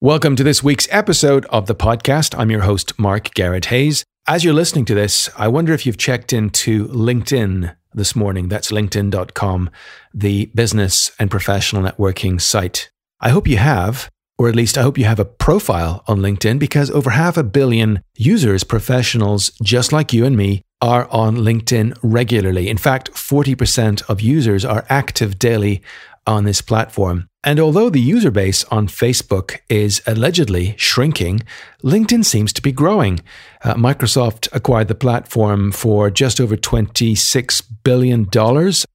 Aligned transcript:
Welcome 0.00 0.36
to 0.36 0.44
this 0.44 0.62
week's 0.62 0.86
episode 0.92 1.44
of 1.46 1.66
the 1.66 1.74
podcast. 1.74 2.38
I'm 2.38 2.52
your 2.52 2.60
host, 2.60 2.96
Mark 3.00 3.34
Garrett 3.34 3.64
Hayes. 3.64 4.04
As 4.28 4.44
you're 4.44 4.54
listening 4.54 4.84
to 4.84 4.94
this, 4.94 5.28
I 5.36 5.48
wonder 5.48 5.72
if 5.72 5.84
you've 5.84 5.98
checked 5.98 6.32
into 6.32 6.86
LinkedIn 6.86 7.74
this 7.92 8.14
morning. 8.14 8.46
That's 8.48 8.70
linkedin.com, 8.70 9.70
the 10.14 10.46
business 10.54 11.10
and 11.18 11.32
professional 11.32 11.82
networking 11.82 12.40
site. 12.40 12.92
I 13.20 13.30
hope 13.30 13.48
you 13.48 13.56
have, 13.56 14.08
or 14.38 14.48
at 14.48 14.54
least 14.54 14.78
I 14.78 14.82
hope 14.82 14.98
you 14.98 15.04
have 15.04 15.18
a 15.18 15.24
profile 15.24 16.04
on 16.06 16.20
LinkedIn 16.20 16.60
because 16.60 16.92
over 16.92 17.10
half 17.10 17.36
a 17.36 17.42
billion 17.42 18.00
users, 18.16 18.62
professionals 18.62 19.50
just 19.64 19.92
like 19.92 20.12
you 20.12 20.24
and 20.24 20.36
me, 20.36 20.62
are 20.80 21.08
on 21.10 21.38
LinkedIn 21.38 21.98
regularly. 22.04 22.68
In 22.68 22.78
fact, 22.78 23.10
40% 23.14 24.08
of 24.08 24.20
users 24.20 24.64
are 24.64 24.86
active 24.88 25.40
daily 25.40 25.82
on 26.28 26.44
this 26.44 26.60
platform. 26.60 27.28
And 27.42 27.58
although 27.58 27.88
the 27.88 28.00
user 28.00 28.30
base 28.30 28.64
on 28.64 28.88
Facebook 28.88 29.60
is 29.70 30.02
allegedly 30.06 30.74
shrinking, 30.76 31.40
LinkedIn 31.82 32.24
seems 32.24 32.52
to 32.52 32.60
be 32.60 32.72
growing. 32.72 33.20
Uh, 33.62 33.74
Microsoft 33.74 34.48
acquired 34.52 34.88
the 34.88 34.94
platform 34.94 35.72
for 35.72 36.10
just 36.10 36.40
over 36.40 36.56
$26 36.56 37.62
billion. 37.84 38.26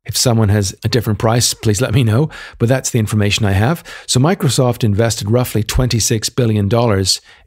If 0.05 0.16
someone 0.16 0.49
has 0.49 0.76
a 0.84 0.90
different 0.90 1.20
price, 1.20 1.54
please 1.54 1.81
let 1.81 1.93
me 1.93 2.04
know. 2.04 2.30
But 2.59 2.70
that's 2.70 2.91
the 2.91 2.99
information 2.99 3.45
I 3.45 3.54
have. 3.54 3.84
So 4.07 4.20
Microsoft 4.20 4.84
invested 4.84 5.31
roughly 5.31 5.63
$26 5.63 6.35
billion 6.35 6.70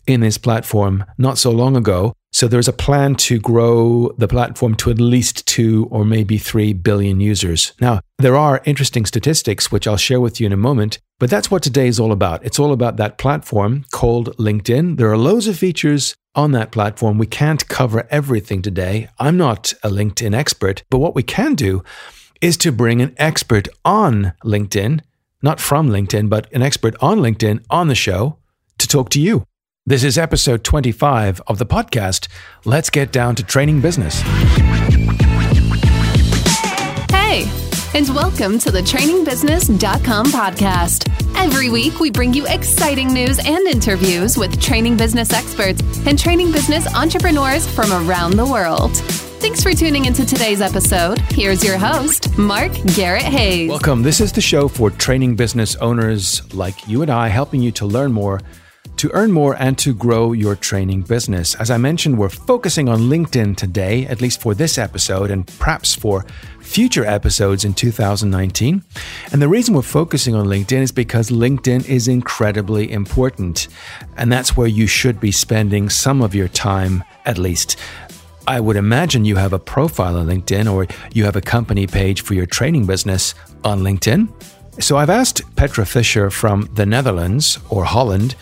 in 0.07 0.21
this 0.21 0.39
platform 0.39 1.05
not 1.19 1.39
so 1.39 1.51
long 1.51 1.77
ago. 1.77 2.13
So 2.33 2.49
there's 2.49 2.69
a 2.69 2.73
plan 2.73 3.15
to 3.17 3.39
grow 3.39 4.13
the 4.19 4.29
platform 4.29 4.75
to 4.77 4.91
at 4.91 5.01
least 5.01 5.47
two 5.47 5.89
or 5.91 6.05
maybe 6.05 6.37
three 6.37 6.75
billion 6.75 7.19
users. 7.19 7.73
Now, 7.81 8.01
there 8.19 8.37
are 8.37 8.61
interesting 8.67 9.07
statistics, 9.07 9.73
which 9.73 9.87
I'll 9.87 9.97
share 9.97 10.21
with 10.21 10.39
you 10.39 10.47
in 10.47 10.53
a 10.53 10.57
moment, 10.59 10.99
but 11.19 11.31
that's 11.31 11.51
what 11.51 11.63
today 11.63 11.89
is 11.89 11.99
all 11.99 12.13
about. 12.13 12.45
It's 12.45 12.59
all 12.59 12.73
about 12.73 12.99
that 12.99 13.17
platform 13.17 13.87
called 13.91 14.37
LinkedIn. 14.37 14.99
There 14.99 15.11
are 15.11 15.17
loads 15.17 15.47
of 15.47 15.57
features 15.57 16.15
on 16.35 16.53
that 16.53 16.73
platform. 16.73 17.17
We 17.17 17.27
can't 17.27 17.67
cover 17.69 18.07
everything 18.11 18.61
today. 18.61 19.09
I'm 19.19 19.39
not 19.39 19.73
a 19.83 19.89
LinkedIn 19.89 20.35
expert, 20.35 20.83
but 20.91 20.99
what 20.99 21.15
we 21.15 21.23
can 21.23 21.55
do 21.55 21.83
is 22.43 22.59
to 22.59 22.71
bring 22.71 23.01
an 23.01 23.15
expert 23.17 23.67
on 23.83 24.35
LinkedIn, 24.45 25.01
not 25.41 25.59
from 25.59 25.89
LinkedIn, 25.89 26.29
but 26.29 26.53
an 26.53 26.61
expert 26.61 26.95
on 27.01 27.21
LinkedIn 27.21 27.65
on 27.71 27.89
the 27.89 27.95
show 27.95 28.37
to 28.77 28.87
talk 28.87 29.09
to 29.11 29.21
you. 29.21 29.45
This 29.89 30.03
is 30.03 30.19
episode 30.19 30.65
25 30.65 31.43
of 31.47 31.59
the 31.59 31.65
podcast. 31.65 32.27
Let's 32.65 32.91
get 32.91 33.13
down 33.13 33.37
to 33.37 33.45
training 33.45 33.81
business. 33.81 34.21
Hey, 37.09 37.49
and 37.95 38.09
welcome 38.09 38.59
to 38.59 38.73
the 38.73 38.81
trainingbusiness.com 38.81 40.27
podcast. 40.27 41.09
Every 41.37 41.71
week, 41.71 42.01
we 42.01 42.11
bring 42.11 42.35
you 42.35 42.49
exciting 42.49 43.15
news 43.15 43.39
and 43.39 43.65
interviews 43.69 44.37
with 44.37 44.61
training 44.61 44.97
business 44.97 45.33
experts 45.33 45.81
and 46.05 46.19
training 46.19 46.51
business 46.51 46.93
entrepreneurs 46.93 47.73
from 47.73 47.93
around 47.93 48.33
the 48.33 48.45
world. 48.45 48.97
Thanks 49.39 49.63
for 49.63 49.73
tuning 49.73 50.07
into 50.07 50.27
today's 50.27 50.61
episode. 50.61 51.21
Here's 51.31 51.63
your 51.63 51.79
host, 51.79 52.37
Mark 52.37 52.73
Garrett 52.97 53.23
Hayes. 53.23 53.71
Welcome. 53.71 54.03
This 54.03 54.21
is 54.21 54.33
the 54.33 54.41
show 54.41 54.67
for 54.67 54.91
training 54.91 55.37
business 55.37 55.77
owners 55.77 56.43
like 56.53 56.89
you 56.89 57.03
and 57.03 57.11
I, 57.13 57.29
helping 57.29 57.63
you 57.63 57.71
to 57.71 57.87
learn 57.87 58.13
more 58.13 58.41
to 58.97 59.11
earn 59.13 59.33
more 59.33 59.55
and 59.59 59.77
to 59.79 59.95
grow 59.95 60.33
your 60.33 60.57
training 60.57 61.03
business. 61.03 61.55
As 61.57 61.71
I 61.71 61.77
mentioned, 61.77 62.19
we're 62.19 62.29
focusing 62.29 62.89
on 62.89 63.01
LinkedIn 63.01 63.57
today, 63.57 64.07
at 64.07 64.21
least 64.21 64.41
for 64.41 64.55
this 64.55 64.79
episode 64.79 65.31
and 65.31 65.47
perhaps 65.59 65.95
for 65.95 66.25
future 66.61 67.05
episodes 67.05 67.65
in 67.65 67.75
2019. 67.75 68.83
And 69.33 69.43
the 69.43 69.49
reason 69.49 69.75
we're 69.75 69.83
focusing 69.83 70.35
on 70.35 70.47
LinkedIn 70.47 70.83
is 70.83 70.93
because 70.93 71.31
LinkedIn 71.31 71.89
is 71.89 72.09
incredibly 72.09 72.91
important. 72.91 73.69
And 74.17 74.33
that's 74.33 74.57
where 74.57 74.67
you 74.67 74.87
should 74.87 75.21
be 75.21 75.33
spending 75.33 75.89
some 75.89 76.23
of 76.23 76.35
your 76.35 76.49
time, 76.49 77.05
at 77.25 77.39
least. 77.39 77.77
I 78.49 78.61
would 78.61 78.77
imagine 78.77 79.25
you 79.25 79.37
have 79.37 79.53
a 79.53 79.59
profile 79.59 80.17
on 80.17 80.27
LinkedIn 80.27 80.73
or 80.73 80.87
you 81.13 81.25
have 81.25 81.37
a 81.37 81.41
company 81.41 81.87
page 81.87 82.23
for 82.23 82.35
your 82.35 82.47
training 82.47 82.87
business 82.87 83.35
on 83.65 83.81
LinkedIn. 83.81 84.29
So 84.79 84.99
I've 84.99 85.11
asked 85.11 85.43
Petra 85.57 85.87
Fischer 85.87 86.31
from 86.31 86.69
the 86.75 86.87
Netherlands 86.87 87.59
or 87.71 87.85
Holland 87.85 88.37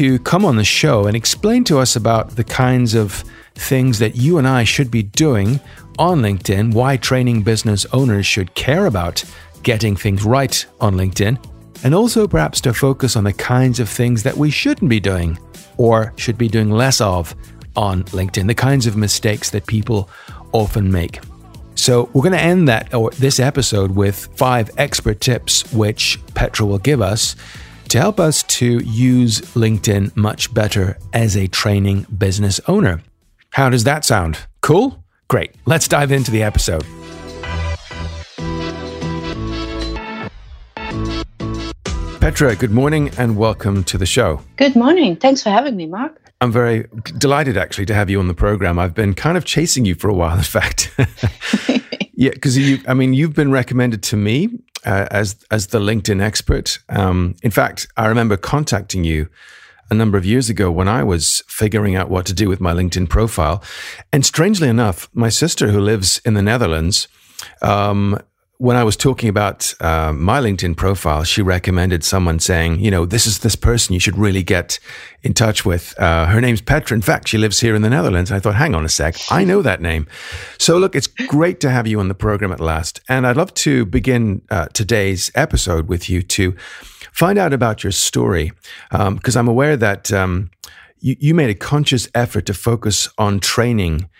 to 0.00 0.18
come 0.20 0.46
on 0.46 0.56
the 0.56 0.64
show 0.64 1.06
and 1.06 1.14
explain 1.14 1.62
to 1.62 1.78
us 1.78 1.94
about 1.94 2.30
the 2.30 2.42
kinds 2.42 2.94
of 2.94 3.22
things 3.56 3.98
that 3.98 4.16
you 4.16 4.38
and 4.38 4.48
I 4.48 4.64
should 4.64 4.90
be 4.90 5.02
doing 5.02 5.60
on 5.98 6.22
LinkedIn, 6.22 6.72
why 6.72 6.96
training 6.96 7.42
business 7.42 7.84
owners 7.92 8.24
should 8.24 8.54
care 8.54 8.86
about 8.86 9.22
getting 9.62 9.94
things 9.94 10.24
right 10.24 10.64
on 10.80 10.94
LinkedIn, 10.94 11.36
and 11.84 11.94
also 11.94 12.26
perhaps 12.26 12.62
to 12.62 12.72
focus 12.72 13.14
on 13.14 13.24
the 13.24 13.34
kinds 13.34 13.78
of 13.78 13.90
things 13.90 14.22
that 14.22 14.38
we 14.38 14.50
shouldn't 14.50 14.88
be 14.88 15.00
doing 15.00 15.38
or 15.76 16.14
should 16.16 16.38
be 16.38 16.48
doing 16.48 16.70
less 16.70 17.02
of 17.02 17.34
on 17.76 18.04
LinkedIn, 18.04 18.46
the 18.46 18.54
kinds 18.54 18.86
of 18.86 18.96
mistakes 18.96 19.50
that 19.50 19.66
people 19.66 20.08
often 20.52 20.90
make. 20.90 21.20
So, 21.74 22.08
we're 22.14 22.22
going 22.22 22.32
to 22.32 22.40
end 22.40 22.68
that 22.68 22.94
or 22.94 23.10
this 23.10 23.38
episode 23.38 23.90
with 23.90 24.34
five 24.34 24.70
expert 24.78 25.20
tips 25.20 25.70
which 25.74 26.18
Petra 26.32 26.64
will 26.64 26.78
give 26.78 27.02
us 27.02 27.36
to 27.90 27.98
help 27.98 28.20
us 28.20 28.44
to 28.44 28.78
use 28.84 29.40
LinkedIn 29.56 30.16
much 30.16 30.54
better 30.54 30.96
as 31.12 31.36
a 31.36 31.48
training 31.48 32.06
business 32.16 32.60
owner. 32.68 33.02
How 33.50 33.68
does 33.68 33.82
that 33.82 34.04
sound? 34.04 34.38
Cool? 34.60 35.02
Great. 35.26 35.56
Let's 35.66 35.88
dive 35.88 36.12
into 36.12 36.30
the 36.30 36.40
episode. 36.44 36.84
Petra, 42.20 42.54
good 42.54 42.70
morning 42.70 43.10
and 43.18 43.36
welcome 43.36 43.82
to 43.84 43.98
the 43.98 44.06
show. 44.06 44.40
Good 44.56 44.76
morning. 44.76 45.16
Thanks 45.16 45.42
for 45.42 45.50
having 45.50 45.74
me, 45.74 45.88
Mark. 45.88 46.30
I'm 46.40 46.52
very 46.52 46.86
delighted 47.18 47.56
actually 47.56 47.86
to 47.86 47.94
have 47.94 48.08
you 48.08 48.20
on 48.20 48.28
the 48.28 48.34
program. 48.34 48.78
I've 48.78 48.94
been 48.94 49.14
kind 49.14 49.36
of 49.36 49.44
chasing 49.44 49.84
you 49.84 49.96
for 49.96 50.08
a 50.08 50.14
while, 50.14 50.36
in 50.36 50.44
fact. 50.44 50.94
yeah, 52.14 52.30
because 52.30 52.56
you, 52.56 52.78
I 52.86 52.94
mean, 52.94 53.14
you've 53.14 53.34
been 53.34 53.50
recommended 53.50 54.04
to 54.04 54.16
me 54.16 54.60
uh, 54.84 55.06
as 55.10 55.36
as 55.50 55.68
the 55.68 55.78
LinkedIn 55.78 56.22
expert. 56.22 56.78
Um, 56.88 57.36
in 57.42 57.50
fact, 57.50 57.86
I 57.96 58.06
remember 58.06 58.36
contacting 58.36 59.04
you 59.04 59.28
a 59.90 59.94
number 59.94 60.16
of 60.16 60.24
years 60.24 60.48
ago 60.48 60.70
when 60.70 60.88
I 60.88 61.02
was 61.02 61.42
figuring 61.48 61.96
out 61.96 62.08
what 62.08 62.26
to 62.26 62.32
do 62.32 62.48
with 62.48 62.60
my 62.60 62.72
LinkedIn 62.72 63.08
profile, 63.08 63.62
and 64.12 64.24
strangely 64.24 64.68
enough, 64.68 65.08
my 65.12 65.28
sister 65.28 65.70
who 65.70 65.80
lives 65.80 66.20
in 66.24 66.34
the 66.34 66.42
Netherlands. 66.42 67.08
Um, 67.62 68.18
when 68.60 68.76
I 68.76 68.84
was 68.84 68.94
talking 68.94 69.30
about 69.30 69.72
uh, 69.80 70.12
my 70.12 70.38
LinkedIn 70.38 70.76
profile, 70.76 71.24
she 71.24 71.40
recommended 71.40 72.04
someone 72.04 72.38
saying, 72.38 72.80
you 72.80 72.90
know, 72.90 73.06
this 73.06 73.26
is 73.26 73.38
this 73.38 73.56
person 73.56 73.94
you 73.94 74.00
should 74.00 74.18
really 74.18 74.42
get 74.42 74.78
in 75.22 75.32
touch 75.32 75.64
with. 75.64 75.98
Uh, 75.98 76.26
her 76.26 76.42
name's 76.42 76.60
Petra. 76.60 76.94
In 76.94 77.00
fact, 77.00 77.28
she 77.28 77.38
lives 77.38 77.60
here 77.60 77.74
in 77.74 77.80
the 77.80 77.88
Netherlands. 77.88 78.30
I 78.30 78.38
thought, 78.38 78.56
hang 78.56 78.74
on 78.74 78.84
a 78.84 78.88
sec, 78.90 79.16
I 79.30 79.44
know 79.44 79.62
that 79.62 79.80
name. 79.80 80.06
So, 80.58 80.76
look, 80.76 80.94
it's 80.94 81.06
great 81.06 81.58
to 81.60 81.70
have 81.70 81.86
you 81.86 82.00
on 82.00 82.08
the 82.08 82.14
program 82.14 82.52
at 82.52 82.60
last. 82.60 83.00
And 83.08 83.26
I'd 83.26 83.38
love 83.38 83.54
to 83.54 83.86
begin 83.86 84.42
uh, 84.50 84.66
today's 84.74 85.30
episode 85.34 85.88
with 85.88 86.10
you 86.10 86.20
to 86.22 86.54
find 87.12 87.38
out 87.38 87.54
about 87.54 87.82
your 87.82 87.92
story, 87.92 88.52
because 88.90 89.36
um, 89.36 89.40
I'm 89.40 89.48
aware 89.48 89.78
that 89.78 90.12
um, 90.12 90.50
you, 90.98 91.16
you 91.18 91.34
made 91.34 91.48
a 91.48 91.54
conscious 91.54 92.10
effort 92.14 92.44
to 92.44 92.52
focus 92.52 93.08
on 93.16 93.40
training 93.40 94.10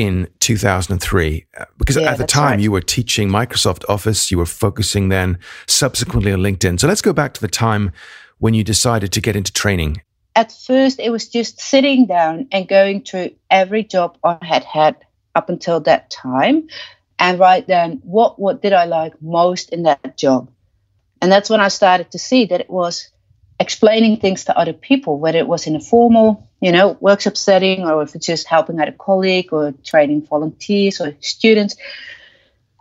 in 0.00 0.26
2003 0.40 1.46
uh, 1.58 1.64
because 1.76 1.96
yeah, 1.96 2.10
at 2.10 2.16
the 2.16 2.26
time 2.26 2.52
right. 2.52 2.60
you 2.60 2.72
were 2.72 2.80
teaching 2.80 3.28
Microsoft 3.28 3.84
Office, 3.86 4.30
you 4.30 4.38
were 4.38 4.46
focusing 4.46 5.10
then 5.10 5.38
subsequently 5.66 6.32
on 6.32 6.40
LinkedIn. 6.40 6.80
So 6.80 6.88
let's 6.88 7.02
go 7.02 7.12
back 7.12 7.34
to 7.34 7.40
the 7.42 7.48
time 7.48 7.92
when 8.38 8.54
you 8.54 8.64
decided 8.64 9.12
to 9.12 9.20
get 9.20 9.36
into 9.36 9.52
training. 9.52 10.00
At 10.34 10.52
first, 10.52 11.00
it 11.00 11.10
was 11.10 11.28
just 11.28 11.60
sitting 11.60 12.06
down 12.06 12.48
and 12.50 12.66
going 12.66 13.02
through 13.02 13.32
every 13.50 13.84
job 13.84 14.16
I 14.24 14.38
had 14.40 14.64
had 14.64 14.96
up 15.34 15.50
until 15.50 15.80
that 15.80 16.08
time 16.08 16.68
and 17.18 17.38
right 17.38 17.66
then 17.66 18.00
what 18.02 18.40
what 18.40 18.62
did 18.62 18.72
I 18.72 18.86
like 18.86 19.20
most 19.20 19.68
in 19.68 19.82
that 19.82 20.16
job. 20.16 20.50
And 21.20 21.30
that's 21.30 21.50
when 21.50 21.60
I 21.60 21.68
started 21.68 22.12
to 22.12 22.18
see 22.18 22.46
that 22.46 22.60
it 22.60 22.70
was 22.70 23.10
explaining 23.70 24.16
things 24.16 24.46
to 24.46 24.58
other 24.58 24.72
people, 24.72 25.20
whether 25.20 25.38
it 25.38 25.46
was 25.46 25.68
in 25.68 25.76
a 25.76 25.80
formal, 25.80 26.50
you 26.60 26.72
know, 26.72 26.96
workshop 26.98 27.36
setting 27.36 27.84
or 27.84 28.02
if 28.02 28.16
it's 28.16 28.26
just 28.26 28.48
helping 28.48 28.80
out 28.80 28.88
a 28.88 28.92
colleague 28.92 29.52
or 29.52 29.72
training 29.84 30.26
volunteers 30.26 31.00
or 31.00 31.14
students. 31.20 31.76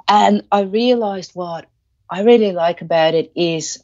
And 0.08 0.42
I 0.52 0.62
realized 0.62 1.34
what 1.36 1.68
I 2.10 2.24
really 2.24 2.54
like 2.54 2.82
about 2.82 3.14
it 3.14 3.32
is 3.36 3.84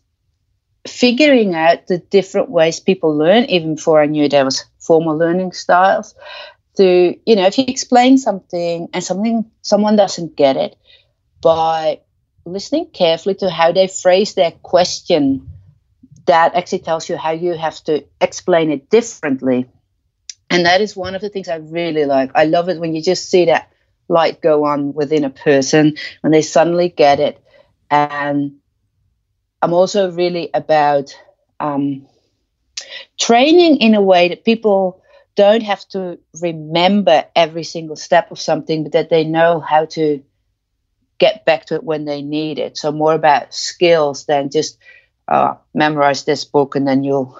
figuring 0.88 1.54
out 1.54 1.86
the 1.86 2.00
different 2.00 2.50
ways 2.50 2.80
people 2.80 3.16
learn, 3.16 3.44
even 3.46 3.76
before 3.76 4.02
I 4.02 4.08
knew 4.08 4.28
there 4.28 4.44
was 4.44 4.66
formal 4.80 5.16
learning 5.16 5.52
styles. 5.52 6.16
To, 6.78 7.16
you 7.24 7.36
know, 7.36 7.46
if 7.46 7.60
you 7.60 7.66
explain 7.68 8.18
something 8.18 8.90
and 8.94 9.04
something 9.04 9.46
someone 9.62 9.96
doesn't 9.96 10.36
get 10.36 10.58
it, 10.58 10.76
by 11.40 12.00
listening 12.46 12.88
carefully 12.88 13.36
to 13.36 13.50
how 13.52 13.72
they 13.72 13.88
phrase 13.88 14.34
their 14.34 14.52
question 14.52 15.52
that 16.26 16.56
actually 16.56 16.80
tells 16.80 17.10
you 17.10 17.18
how 17.18 17.32
you 17.32 17.54
have 17.54 17.84
to 17.86 18.06
explain 18.20 18.72
it 18.72 18.90
differently. 18.90 19.68
And 20.50 20.66
that 20.66 20.82
is 20.82 20.96
one 20.96 21.16
of 21.16 21.22
the 21.22 21.30
things 21.30 21.48
I 21.48 21.58
really 21.58 22.06
like. 22.06 22.32
I 22.36 22.46
love 22.46 22.70
it 22.70 22.80
when 22.80 22.96
you 22.96 23.02
just 23.02 23.30
see 23.30 23.46
that 23.46 23.72
light 24.08 24.42
go 24.42 24.66
on 24.66 24.94
within 24.94 25.24
a 25.24 25.30
person 25.30 25.96
when 26.22 26.32
they 26.32 26.42
suddenly 26.42 26.90
get 26.90 27.20
it. 27.20 27.42
And 27.90 28.58
I'm 29.62 29.74
also 29.74 30.12
really 30.12 30.50
about 30.54 31.18
um, 31.60 32.08
training 33.20 33.78
in 33.78 33.96
a 33.96 34.02
way 34.02 34.30
that 34.30 34.46
people 34.46 35.02
don't 35.36 35.64
have 35.64 35.86
to 35.90 36.20
remember 36.42 37.26
every 37.36 37.64
single 37.64 37.96
step 37.96 38.32
of 38.32 38.40
something, 38.40 38.84
but 38.84 38.94
that 38.94 39.10
they 39.10 39.24
know 39.24 39.60
how 39.60 39.86
to 39.86 40.24
get 41.18 41.46
back 41.46 41.66
to 41.66 41.76
it 41.76 41.84
when 41.84 42.06
they 42.06 42.22
need 42.22 42.60
it. 42.60 42.78
So 42.78 42.92
more 42.92 43.14
about 43.14 43.54
skills 43.54 44.26
than 44.26 44.50
just 44.50 44.78
uh, 45.28 45.56
memorize 45.74 46.26
this 46.26 46.46
book 46.46 46.76
and 46.76 46.88
then 46.88 47.04
you'll, 47.04 47.40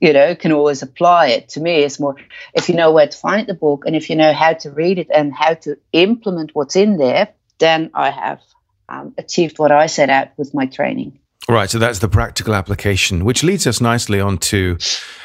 you 0.00 0.12
know, 0.12 0.34
can 0.34 0.52
always 0.52 0.82
apply 0.82 1.28
it. 1.28 1.50
To 1.50 1.60
me, 1.60 1.80
it's 1.80 2.00
more 2.00 2.16
if 2.54 2.68
you 2.68 2.74
know 2.74 2.92
where 2.92 3.06
to 3.06 3.16
find 3.16 3.46
the 3.46 3.54
book 3.54 3.84
and 3.86 3.94
if 3.94 4.10
you 4.10 4.16
know 4.16 4.32
how 4.32 4.54
to 4.54 4.70
read 4.70 4.98
it 4.98 5.08
and 5.14 5.32
how 5.32 5.54
to 5.54 5.76
implement 5.92 6.54
what's 6.54 6.76
in 6.76 6.96
there, 6.96 7.28
then 7.58 7.90
I 7.94 8.10
have 8.10 8.40
um, 8.88 9.14
achieved 9.18 9.58
what 9.58 9.70
I 9.70 9.86
set 9.86 10.10
out 10.10 10.28
with 10.36 10.54
my 10.54 10.66
training. 10.66 11.18
Right. 11.48 11.70
So 11.70 11.78
that's 11.78 12.00
the 12.00 12.08
practical 12.08 12.54
application, 12.54 13.24
which 13.24 13.42
leads 13.42 13.66
us 13.66 13.80
nicely 13.80 14.20
on 14.20 14.38
to 14.38 14.78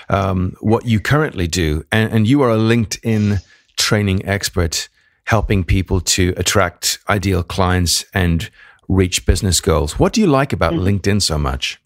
um, 0.09 0.55
what 0.59 0.85
you 0.85 0.99
currently 0.99 1.47
do. 1.47 1.83
And, 1.91 2.11
and 2.11 2.27
you 2.27 2.41
are 2.41 2.49
a 2.49 2.57
LinkedIn 2.57 3.43
training 3.77 4.25
expert, 4.25 4.89
helping 5.25 5.63
people 5.63 5.99
to 6.01 6.33
attract 6.37 6.99
ideal 7.09 7.43
clients 7.43 8.05
and 8.13 8.49
reach 8.87 9.25
business 9.25 9.59
goals. 9.61 9.99
What 9.99 10.13
do 10.13 10.21
you 10.21 10.27
like 10.27 10.53
about 10.53 10.73
mm-hmm. 10.73 10.87
LinkedIn 10.87 11.21
so 11.21 11.37
much? 11.37 11.81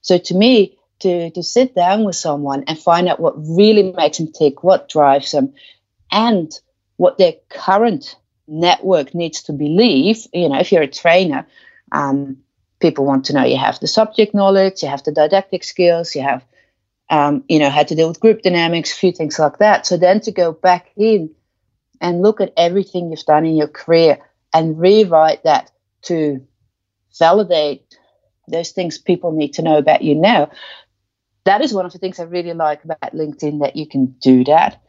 So, 0.00 0.18
to 0.18 0.34
me, 0.34 0.76
to, 1.00 1.30
to 1.30 1.42
sit 1.42 1.74
down 1.74 2.04
with 2.04 2.16
someone 2.16 2.64
and 2.66 2.78
find 2.78 3.08
out 3.08 3.20
what 3.20 3.34
really 3.36 3.92
makes 3.92 4.18
them 4.18 4.32
tick, 4.32 4.62
what 4.62 4.88
drives 4.88 5.32
them, 5.32 5.52
and 6.10 6.52
what 6.96 7.18
their 7.18 7.34
current 7.48 8.16
network 8.46 9.14
needs 9.14 9.42
to 9.44 9.52
believe. 9.52 10.26
You 10.32 10.48
know, 10.48 10.58
if 10.58 10.72
you're 10.72 10.82
a 10.82 10.88
trainer, 10.88 11.46
um, 11.92 12.38
people 12.80 13.04
want 13.04 13.24
to 13.26 13.32
know 13.32 13.44
you 13.44 13.58
have 13.58 13.80
the 13.80 13.86
subject 13.86 14.34
knowledge, 14.34 14.82
you 14.82 14.88
have 14.88 15.02
the 15.02 15.12
didactic 15.12 15.64
skills, 15.64 16.14
you 16.14 16.22
have, 16.22 16.44
um, 17.10 17.44
you 17.48 17.58
know, 17.58 17.70
how 17.70 17.82
to 17.82 17.94
deal 17.94 18.08
with 18.08 18.20
group 18.20 18.42
dynamics, 18.42 18.92
a 18.92 18.96
few 18.96 19.12
things 19.12 19.38
like 19.38 19.58
that. 19.58 19.86
So 19.86 19.96
then 19.96 20.20
to 20.20 20.32
go 20.32 20.52
back 20.52 20.90
in 20.96 21.30
and 22.00 22.22
look 22.22 22.40
at 22.40 22.52
everything 22.56 23.10
you've 23.10 23.24
done 23.24 23.46
in 23.46 23.56
your 23.56 23.68
career 23.68 24.18
and 24.52 24.78
rewrite 24.78 25.42
that 25.44 25.70
to 26.04 26.46
validate 27.18 27.96
those 28.48 28.70
things 28.70 28.98
people 28.98 29.32
need 29.32 29.54
to 29.54 29.62
know 29.62 29.78
about 29.78 30.02
you 30.02 30.14
now. 30.14 30.50
That 31.44 31.60
is 31.60 31.74
one 31.74 31.86
of 31.86 31.92
the 31.92 31.98
things 31.98 32.18
I 32.18 32.24
really 32.24 32.54
like 32.54 32.84
about 32.84 33.14
LinkedIn 33.14 33.60
that 33.60 33.76
you 33.76 33.86
can 33.86 34.14
do 34.20 34.44
that. 34.44 34.80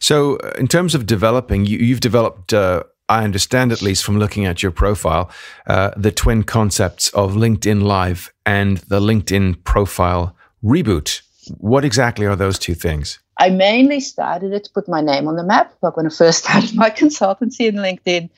So, 0.00 0.36
uh, 0.36 0.52
in 0.58 0.68
terms 0.68 0.94
of 0.94 1.06
developing, 1.06 1.66
you, 1.66 1.92
have 1.94 2.00
developed, 2.00 2.52
uh, 2.52 2.82
I 3.08 3.24
understand 3.24 3.72
at 3.72 3.82
least 3.82 4.04
from 4.04 4.18
looking 4.18 4.46
at 4.46 4.62
your 4.62 4.72
profile, 4.72 5.30
uh, 5.66 5.90
the 5.96 6.10
twin 6.10 6.42
concepts 6.42 7.08
of 7.10 7.34
LinkedIn 7.34 7.82
Live 7.82 8.32
and 8.44 8.78
the 8.78 9.00
LinkedIn 9.00 9.62
Profile 9.64 10.36
Reboot. 10.64 11.22
What 11.58 11.84
exactly 11.84 12.26
are 12.26 12.36
those 12.36 12.58
two 12.58 12.74
things? 12.74 13.20
I 13.40 13.48
mainly 13.48 14.00
started 14.00 14.52
it 14.52 14.64
to 14.64 14.70
put 14.70 14.86
my 14.86 15.00
name 15.00 15.26
on 15.26 15.34
the 15.34 15.42
map. 15.42 15.74
Like 15.80 15.96
when 15.96 16.06
I 16.06 16.10
first 16.10 16.38
started 16.44 16.74
my 16.76 16.90
consultancy 16.90 17.66
in 17.66 17.76
LinkedIn 17.76 18.28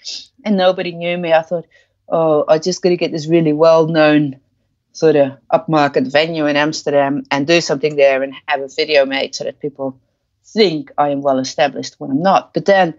and 0.45 0.57
nobody 0.57 0.93
knew 0.93 1.19
me, 1.19 1.33
I 1.33 1.43
thought, 1.43 1.67
oh, 2.09 2.45
I 2.47 2.59
just 2.59 2.83
got 2.83 2.91
to 2.91 2.97
get 2.97 3.11
this 3.11 3.27
really 3.27 3.53
well 3.53 3.89
known 3.89 4.39
sort 4.93 5.17
of 5.17 5.39
upmarket 5.53 6.11
venue 6.13 6.47
in 6.47 6.57
Amsterdam 6.57 7.25
and 7.31 7.47
do 7.47 7.61
something 7.61 7.97
there 7.97 8.23
and 8.23 8.35
have 8.47 8.61
a 8.61 8.69
video 8.69 9.05
made 9.05 9.35
so 9.35 9.45
that 9.45 9.59
people 9.59 9.99
think 10.45 10.93
I 10.97 11.09
am 11.09 11.23
well 11.23 11.41
established 11.41 11.97
when 11.99 12.11
I'm 12.11 12.23
not. 12.23 12.55
But 12.55 12.67
then 12.67 12.95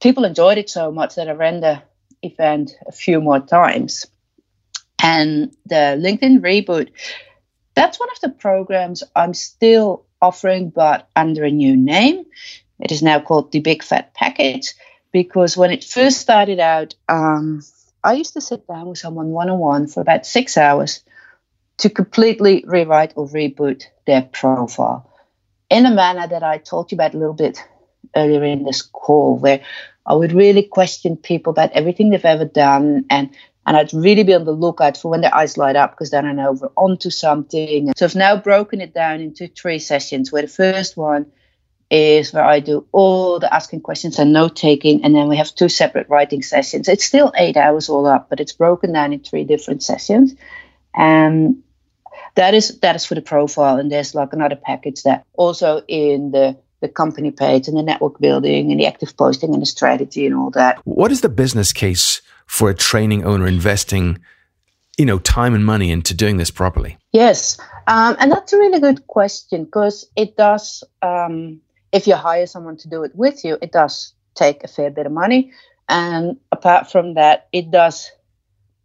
people 0.00 0.24
enjoyed 0.24 0.56
it 0.56 0.70
so 0.70 0.90
much 0.90 1.16
that 1.16 1.28
I 1.28 1.32
ran 1.32 1.60
the 1.60 1.82
event 2.22 2.72
a 2.86 2.92
few 2.92 3.20
more 3.20 3.40
times. 3.40 4.06
And 5.02 5.54
the 5.66 5.98
LinkedIn 6.00 6.40
Reboot, 6.40 6.90
that's 7.74 8.00
one 8.00 8.10
of 8.10 8.20
the 8.20 8.30
programs 8.30 9.02
I'm 9.14 9.34
still 9.34 10.06
offering, 10.20 10.70
but 10.70 11.08
under 11.16 11.44
a 11.44 11.50
new 11.50 11.76
name. 11.76 12.24
It 12.78 12.92
is 12.92 13.02
now 13.02 13.20
called 13.20 13.52
the 13.52 13.60
Big 13.60 13.82
Fat 13.82 14.14
Package 14.14 14.74
because 15.12 15.56
when 15.56 15.70
it 15.70 15.84
first 15.84 16.18
started 16.18 16.60
out, 16.60 16.94
um, 17.08 17.62
I 18.02 18.14
used 18.14 18.32
to 18.34 18.40
sit 18.40 18.66
down 18.66 18.88
with 18.88 18.98
someone 18.98 19.28
one 19.28 19.50
on 19.50 19.58
one 19.58 19.86
for 19.86 20.00
about 20.00 20.26
six 20.26 20.56
hours 20.56 21.02
to 21.78 21.90
completely 21.90 22.64
rewrite 22.66 23.12
or 23.16 23.26
reboot 23.26 23.84
their 24.06 24.22
profile 24.22 25.10
in 25.70 25.86
a 25.86 25.90
manner 25.90 26.26
that 26.26 26.42
I 26.42 26.58
talked 26.58 26.92
about 26.92 27.14
a 27.14 27.18
little 27.18 27.34
bit 27.34 27.62
earlier 28.14 28.44
in 28.44 28.64
this 28.64 28.82
call, 28.82 29.38
where 29.38 29.62
I 30.04 30.14
would 30.14 30.32
really 30.32 30.64
question 30.64 31.16
people 31.16 31.52
about 31.52 31.72
everything 31.72 32.10
they've 32.10 32.24
ever 32.24 32.44
done 32.44 33.04
and 33.08 33.30
and 33.70 33.76
I'd 33.76 33.94
really 33.94 34.24
be 34.24 34.34
on 34.34 34.44
the 34.44 34.50
lookout 34.50 34.96
for 34.96 35.12
when 35.12 35.20
their 35.20 35.32
eyes 35.32 35.56
light 35.56 35.76
up 35.76 35.92
because 35.92 36.10
then 36.10 36.26
I 36.26 36.32
know 36.32 36.50
we're 36.50 36.70
onto 36.76 37.08
something. 37.08 37.92
So 37.96 38.04
I've 38.04 38.16
now 38.16 38.36
broken 38.36 38.80
it 38.80 38.92
down 38.92 39.20
into 39.20 39.46
three 39.46 39.78
sessions 39.78 40.32
where 40.32 40.42
the 40.42 40.48
first 40.48 40.96
one 40.96 41.26
is 41.88 42.32
where 42.32 42.42
I 42.42 42.58
do 42.58 42.84
all 42.90 43.38
the 43.38 43.54
asking 43.54 43.82
questions 43.82 44.18
and 44.18 44.32
note 44.32 44.56
taking, 44.56 45.04
and 45.04 45.14
then 45.14 45.28
we 45.28 45.36
have 45.36 45.54
two 45.54 45.68
separate 45.68 46.08
writing 46.08 46.42
sessions. 46.42 46.88
It's 46.88 47.04
still 47.04 47.32
eight 47.36 47.56
hours 47.56 47.88
all 47.88 48.08
up, 48.08 48.28
but 48.28 48.40
it's 48.40 48.54
broken 48.54 48.92
down 48.92 49.12
in 49.12 49.20
three 49.20 49.44
different 49.44 49.84
sessions. 49.84 50.34
And 50.92 51.62
that 52.34 52.54
is 52.54 52.80
that 52.80 52.96
is 52.96 53.06
for 53.06 53.14
the 53.14 53.22
profile 53.22 53.76
and 53.78 53.90
there's 53.90 54.16
like 54.16 54.32
another 54.32 54.56
package 54.56 55.04
that 55.04 55.24
also 55.34 55.82
in 55.86 56.32
the 56.32 56.56
the 56.80 56.88
company 56.88 57.30
page 57.30 57.68
and 57.68 57.76
the 57.76 57.82
network 57.82 58.18
building 58.18 58.70
and 58.70 58.80
the 58.80 58.86
active 58.86 59.16
posting 59.16 59.52
and 59.52 59.62
the 59.62 59.66
strategy 59.66 60.26
and 60.26 60.34
all 60.34 60.50
that. 60.50 60.78
What 60.84 61.12
is 61.12 61.20
the 61.20 61.28
business 61.28 61.72
case 61.72 62.22
for 62.46 62.70
a 62.70 62.74
training 62.74 63.24
owner 63.24 63.46
investing 63.46 64.18
you 64.98 65.06
know 65.06 65.18
time 65.18 65.54
and 65.54 65.64
money 65.64 65.90
into 65.90 66.14
doing 66.14 66.36
this 66.36 66.50
properly? 66.50 66.98
Yes. 67.12 67.58
Um, 67.86 68.16
and 68.18 68.30
that's 68.30 68.52
a 68.52 68.58
really 68.58 68.80
good 68.80 69.06
question 69.06 69.64
because 69.64 70.06
it 70.16 70.36
does 70.36 70.84
um, 71.02 71.60
if 71.92 72.06
you 72.06 72.14
hire 72.14 72.46
someone 72.46 72.76
to 72.78 72.88
do 72.88 73.02
it 73.04 73.12
with 73.14 73.44
you 73.44 73.56
it 73.62 73.72
does 73.72 74.12
take 74.34 74.64
a 74.64 74.68
fair 74.68 74.90
bit 74.90 75.06
of 75.06 75.12
money. 75.12 75.52
And 75.88 76.36
apart 76.52 76.90
from 76.90 77.14
that 77.14 77.48
it 77.52 77.70
does 77.70 78.10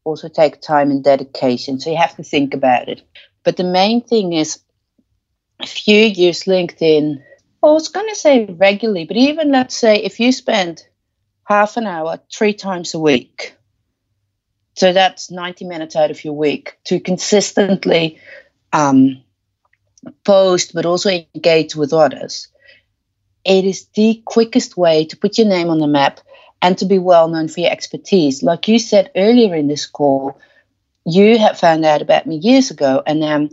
also 0.03 0.29
take 0.29 0.61
time 0.61 0.91
and 0.91 1.03
dedication 1.03 1.79
so 1.79 1.89
you 1.89 1.97
have 1.97 2.15
to 2.15 2.23
think 2.23 2.53
about 2.53 2.87
it. 2.87 3.01
But 3.43 3.57
the 3.57 3.63
main 3.63 4.01
thing 4.01 4.33
is 4.33 4.59
if 5.59 5.87
you 5.87 5.99
use 5.99 6.43
LinkedIn, 6.43 7.21
I 7.65 7.71
was 7.71 7.87
going 7.87 8.07
to 8.09 8.15
say 8.15 8.45
regularly, 8.45 9.05
but 9.05 9.17
even 9.17 9.51
let's 9.51 9.75
say 9.75 9.97
if 9.97 10.19
you 10.19 10.31
spend 10.31 10.85
half 11.45 11.77
an 11.77 11.87
hour 11.87 12.19
three 12.31 12.53
times 12.53 12.93
a 12.93 12.99
week, 12.99 13.55
so 14.75 14.93
that's 14.93 15.31
90 15.31 15.65
minutes 15.65 15.95
out 15.95 16.11
of 16.11 16.23
your 16.23 16.33
week 16.33 16.77
to 16.85 16.99
consistently 16.99 18.19
um, 18.71 19.23
post, 20.23 20.75
but 20.75 20.85
also 20.85 21.09
engage 21.33 21.75
with 21.75 21.91
others. 21.91 22.49
It 23.43 23.65
is 23.65 23.87
the 23.95 24.21
quickest 24.25 24.77
way 24.77 25.05
to 25.05 25.17
put 25.17 25.39
your 25.39 25.47
name 25.47 25.69
on 25.69 25.79
the 25.79 25.87
map 25.87 26.19
and 26.61 26.77
to 26.77 26.85
be 26.85 26.99
well 26.99 27.27
known 27.29 27.47
for 27.47 27.61
your 27.61 27.71
expertise. 27.71 28.43
Like 28.43 28.67
you 28.67 28.77
said 28.77 29.11
earlier 29.15 29.55
in 29.55 29.67
this 29.67 29.87
call, 29.87 30.39
you 31.03 31.39
had 31.39 31.57
found 31.57 31.83
out 31.83 32.03
about 32.03 32.27
me 32.27 32.35
years 32.35 32.69
ago, 32.69 33.01
and 33.05 33.21
then 33.21 33.49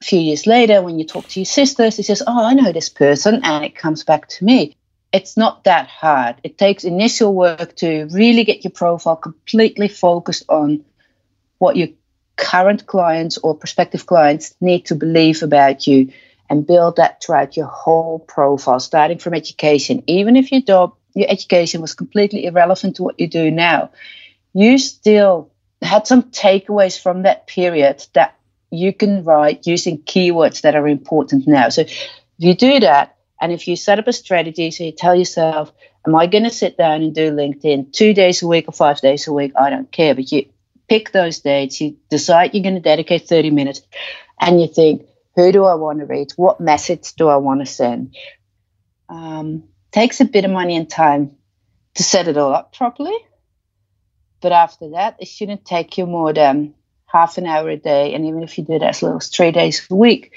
a 0.00 0.04
few 0.04 0.20
years 0.20 0.46
later, 0.46 0.82
when 0.82 0.98
you 0.98 1.04
talk 1.04 1.26
to 1.28 1.40
your 1.40 1.46
sisters, 1.46 1.98
it 1.98 2.04
says, 2.04 2.22
"Oh, 2.26 2.44
I 2.44 2.54
know 2.54 2.72
this 2.72 2.88
person," 2.88 3.40
and 3.42 3.64
it 3.64 3.74
comes 3.74 4.04
back 4.04 4.28
to 4.28 4.44
me. 4.44 4.76
It's 5.12 5.36
not 5.36 5.64
that 5.64 5.88
hard. 5.88 6.36
It 6.44 6.58
takes 6.58 6.84
initial 6.84 7.34
work 7.34 7.74
to 7.76 8.06
really 8.10 8.44
get 8.44 8.62
your 8.64 8.70
profile 8.70 9.16
completely 9.16 9.88
focused 9.88 10.44
on 10.48 10.84
what 11.58 11.76
your 11.76 11.88
current 12.36 12.86
clients 12.86 13.38
or 13.38 13.56
prospective 13.56 14.06
clients 14.06 14.54
need 14.60 14.86
to 14.86 14.94
believe 14.94 15.42
about 15.42 15.86
you 15.86 16.12
and 16.48 16.66
build 16.66 16.96
that 16.96 17.22
throughout 17.22 17.56
your 17.56 17.66
whole 17.66 18.20
profile, 18.20 18.80
starting 18.80 19.18
from 19.18 19.34
education. 19.34 20.02
Even 20.06 20.36
if 20.36 20.52
your 20.52 20.60
job, 20.60 20.94
your 21.14 21.28
education 21.28 21.80
was 21.80 21.94
completely 21.94 22.44
irrelevant 22.44 22.96
to 22.96 23.02
what 23.02 23.18
you 23.18 23.26
do 23.26 23.50
now, 23.50 23.90
you 24.54 24.78
still 24.78 25.50
had 25.82 26.06
some 26.06 26.22
takeaways 26.24 27.00
from 27.00 27.22
that 27.22 27.46
period 27.46 28.06
that 28.14 28.37
you 28.70 28.92
can 28.92 29.24
write 29.24 29.66
using 29.66 29.98
keywords 29.98 30.62
that 30.62 30.74
are 30.74 30.88
important 30.88 31.46
now. 31.46 31.68
So 31.68 31.82
if 31.82 32.08
you 32.36 32.54
do 32.54 32.80
that, 32.80 33.16
and 33.40 33.52
if 33.52 33.68
you 33.68 33.76
set 33.76 33.98
up 33.98 34.08
a 34.08 34.12
strategy, 34.12 34.70
so 34.70 34.84
you 34.84 34.92
tell 34.92 35.14
yourself, 35.14 35.72
Am 36.06 36.14
I 36.14 36.26
going 36.26 36.44
to 36.44 36.50
sit 36.50 36.78
down 36.78 37.02
and 37.02 37.14
do 37.14 37.30
LinkedIn 37.30 37.92
two 37.92 38.14
days 38.14 38.42
a 38.42 38.46
week 38.46 38.66
or 38.66 38.72
five 38.72 38.98
days 39.00 39.26
a 39.26 39.32
week? 39.32 39.52
I 39.54 39.68
don't 39.68 39.92
care. 39.92 40.14
But 40.14 40.32
you 40.32 40.46
pick 40.88 41.12
those 41.12 41.40
dates, 41.40 41.82
you 41.82 41.98
decide 42.08 42.54
you're 42.54 42.62
going 42.62 42.76
to 42.76 42.80
dedicate 42.80 43.28
30 43.28 43.50
minutes, 43.50 43.82
and 44.40 44.58
you 44.58 44.68
think, 44.68 45.06
Who 45.36 45.52
do 45.52 45.64
I 45.64 45.74
want 45.74 45.98
to 45.98 46.06
reach? 46.06 46.30
What 46.36 46.60
message 46.60 47.12
do 47.14 47.28
I 47.28 47.36
want 47.36 47.60
to 47.60 47.66
send? 47.66 48.16
Um, 49.10 49.64
takes 49.92 50.20
a 50.20 50.24
bit 50.24 50.46
of 50.46 50.50
money 50.50 50.76
and 50.76 50.88
time 50.88 51.36
to 51.96 52.02
set 52.02 52.28
it 52.28 52.38
all 52.38 52.54
up 52.54 52.74
properly. 52.74 53.16
But 54.40 54.52
after 54.52 54.90
that, 54.90 55.16
it 55.18 55.28
shouldn't 55.28 55.64
take 55.64 55.98
you 55.98 56.06
more 56.06 56.32
than 56.32 56.74
half 57.08 57.38
an 57.38 57.46
hour 57.46 57.68
a 57.70 57.76
day. 57.76 58.14
And 58.14 58.24
even 58.26 58.42
if 58.42 58.56
you 58.56 58.64
do 58.64 58.74
it 58.74 58.82
as 58.82 59.02
little 59.02 59.18
as 59.18 59.28
three 59.28 59.50
days 59.50 59.86
a 59.90 59.94
week, 59.94 60.32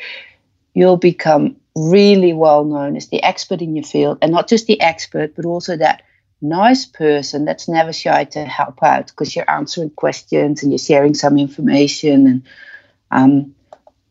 you'll 0.73 0.97
become 0.97 1.57
really 1.75 2.33
well 2.33 2.65
known 2.65 2.95
as 2.95 3.07
the 3.07 3.21
expert 3.23 3.61
in 3.61 3.75
your 3.75 3.85
field. 3.85 4.17
And 4.21 4.31
not 4.31 4.47
just 4.47 4.67
the 4.67 4.81
expert, 4.81 5.35
but 5.35 5.45
also 5.45 5.77
that 5.77 6.01
nice 6.41 6.85
person 6.85 7.45
that's 7.45 7.67
never 7.67 7.93
shy 7.93 8.23
to 8.23 8.45
help 8.45 8.81
out 8.81 9.07
because 9.07 9.35
you're 9.35 9.49
answering 9.49 9.91
questions 9.91 10.63
and 10.63 10.71
you're 10.71 10.79
sharing 10.79 11.13
some 11.13 11.37
information. 11.37 12.25
And 12.27 12.43
um, 13.11 13.55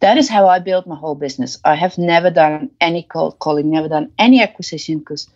that 0.00 0.19
is 0.19 0.29
how 0.29 0.47
I 0.47 0.59
built 0.59 0.87
my 0.87 0.97
whole 0.97 1.14
business. 1.14 1.59
I 1.64 1.75
have 1.75 1.99
never 1.99 2.31
done 2.31 2.71
any 2.81 3.02
cold 3.02 3.38
calling, 3.38 3.71
never 3.71 3.88
done 3.88 4.12
any 4.19 4.43
acquisition 4.43 4.99
because, 4.99 5.29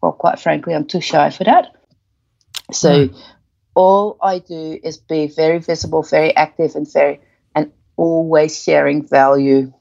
well, 0.00 0.12
quite 0.12 0.40
frankly, 0.40 0.74
I'm 0.74 0.86
too 0.86 1.00
shy 1.02 1.30
for 1.30 1.44
that. 1.44 1.76
So 2.72 3.08
mm. 3.08 3.22
All 3.74 4.18
I 4.22 4.38
do 4.38 4.78
is 4.82 4.98
be 4.98 5.26
very 5.26 5.58
visible, 5.58 6.02
very 6.02 6.34
active, 6.36 6.74
and 6.74 6.90
very 6.92 7.20
and 7.54 7.72
always 7.96 8.62
sharing 8.62 9.06
value 9.06 9.72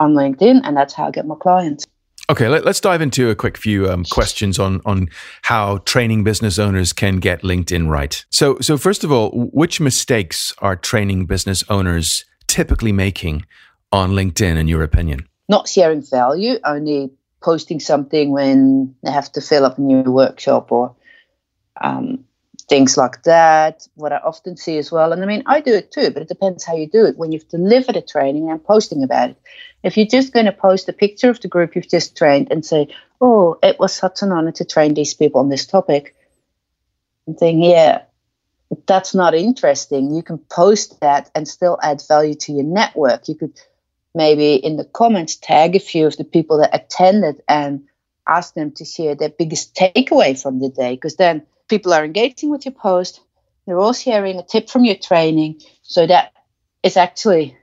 on 0.00 0.14
LinkedIn, 0.14 0.60
and 0.64 0.76
that's 0.76 0.94
how 0.94 1.08
I 1.08 1.10
get 1.10 1.26
my 1.26 1.36
clients. 1.36 1.86
Okay, 2.30 2.48
let, 2.48 2.66
us 2.66 2.80
dive 2.80 3.02
into 3.02 3.30
a 3.30 3.34
quick 3.34 3.58
few 3.58 3.90
um, 3.90 4.04
questions 4.04 4.58
on 4.58 4.80
on 4.86 5.08
how 5.42 5.78
training 5.78 6.24
business 6.24 6.58
owners 6.58 6.92
can 6.92 7.16
get 7.16 7.42
LinkedIn 7.42 7.88
right. 7.88 8.24
So, 8.30 8.58
so 8.60 8.78
first 8.78 9.04
of 9.04 9.12
all, 9.12 9.30
which 9.52 9.80
mistakes 9.80 10.54
are 10.58 10.76
training 10.76 11.26
business 11.26 11.64
owners 11.68 12.24
typically 12.46 12.92
making 12.92 13.44
on 13.90 14.12
LinkedIn, 14.12 14.56
in 14.56 14.68
your 14.68 14.82
opinion? 14.82 15.28
Not 15.48 15.68
sharing 15.68 16.02
value, 16.02 16.58
only 16.64 17.10
posting 17.42 17.80
something 17.80 18.30
when 18.30 18.94
they 19.02 19.10
have 19.10 19.30
to 19.32 19.40
fill 19.40 19.64
up 19.64 19.78
a 19.78 19.80
new 19.80 20.02
workshop 20.02 20.70
or 20.70 20.94
um, 21.80 22.24
things 22.72 22.96
like 22.96 23.22
that. 23.24 23.86
What 23.96 24.14
I 24.14 24.16
often 24.16 24.56
see 24.56 24.78
as 24.78 24.90
well, 24.90 25.12
and 25.12 25.22
I 25.22 25.26
mean, 25.26 25.42
I 25.44 25.60
do 25.60 25.74
it 25.74 25.92
too, 25.92 26.10
but 26.10 26.22
it 26.22 26.28
depends 26.28 26.64
how 26.64 26.74
you 26.74 26.88
do 26.88 27.04
it. 27.04 27.18
When 27.18 27.30
you've 27.30 27.48
delivered 27.48 27.96
a 27.96 28.00
training 28.00 28.50
and 28.50 28.64
posting 28.64 29.04
about 29.04 29.30
it, 29.30 29.36
if 29.82 29.98
you're 29.98 30.06
just 30.06 30.32
going 30.32 30.46
to 30.46 30.52
post 30.52 30.88
a 30.88 30.94
picture 30.94 31.28
of 31.28 31.38
the 31.40 31.48
group 31.48 31.76
you've 31.76 31.90
just 31.90 32.16
trained 32.16 32.48
and 32.50 32.64
say, 32.64 32.88
"Oh, 33.20 33.58
it 33.62 33.78
was 33.78 33.92
such 33.92 34.22
an 34.22 34.32
honor 34.32 34.52
to 34.52 34.64
train 34.64 34.94
these 34.94 35.12
people 35.12 35.40
on 35.40 35.50
this 35.50 35.66
topic," 35.66 36.16
I'm 37.26 37.34
thinking, 37.34 37.70
yeah, 37.70 38.04
that's 38.86 39.14
not 39.14 39.34
interesting. 39.34 40.14
You 40.14 40.22
can 40.22 40.38
post 40.38 40.98
that 41.00 41.30
and 41.34 41.46
still 41.46 41.78
add 41.82 42.00
value 42.08 42.36
to 42.46 42.52
your 42.52 42.64
network. 42.64 43.28
You 43.28 43.34
could 43.34 43.60
maybe 44.14 44.54
in 44.54 44.78
the 44.78 44.84
comments 44.84 45.36
tag 45.36 45.76
a 45.76 45.80
few 45.90 46.06
of 46.06 46.16
the 46.16 46.24
people 46.24 46.56
that 46.58 46.74
attended 46.74 47.42
and 47.46 47.84
ask 48.26 48.54
them 48.54 48.70
to 48.72 48.84
share 48.86 49.14
their 49.14 49.28
biggest 49.28 49.74
takeaway 49.74 50.40
from 50.40 50.58
the 50.60 50.70
day 50.70 50.94
because 50.94 51.16
then 51.16 51.42
people 51.72 51.92
are 51.92 52.04
engaging 52.04 52.50
with 52.50 52.66
your 52.66 52.74
post. 52.74 53.20
They're 53.66 53.78
all 53.78 53.92
sharing 53.94 54.38
a 54.38 54.42
tip 54.42 54.68
from 54.68 54.84
your 54.84 54.96
training. 54.96 55.62
So 55.82 56.06
that 56.06 56.32
is 56.82 56.96
actually 56.96 57.56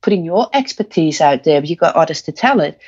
putting 0.00 0.24
your 0.24 0.48
expertise 0.52 1.20
out 1.20 1.44
there, 1.44 1.60
but 1.60 1.68
you've 1.68 1.78
got 1.78 1.96
others 1.96 2.22
to 2.22 2.32
tell 2.32 2.60
it. 2.60 2.80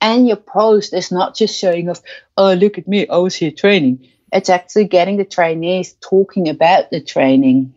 And 0.00 0.28
your 0.28 0.36
post 0.36 0.94
is 0.94 1.10
not 1.10 1.34
just 1.34 1.58
showing 1.58 1.88
off, 1.90 2.00
oh, 2.36 2.52
look 2.52 2.78
at 2.78 2.86
me, 2.86 3.08
I 3.08 3.16
was 3.16 3.34
here 3.34 3.50
training 3.50 4.08
it's 4.32 4.50
actually 4.50 4.84
getting 4.84 5.16
the 5.16 5.24
trainees 5.24 5.94
talking 6.00 6.48
about 6.48 6.90
the 6.90 7.00
training, 7.00 7.74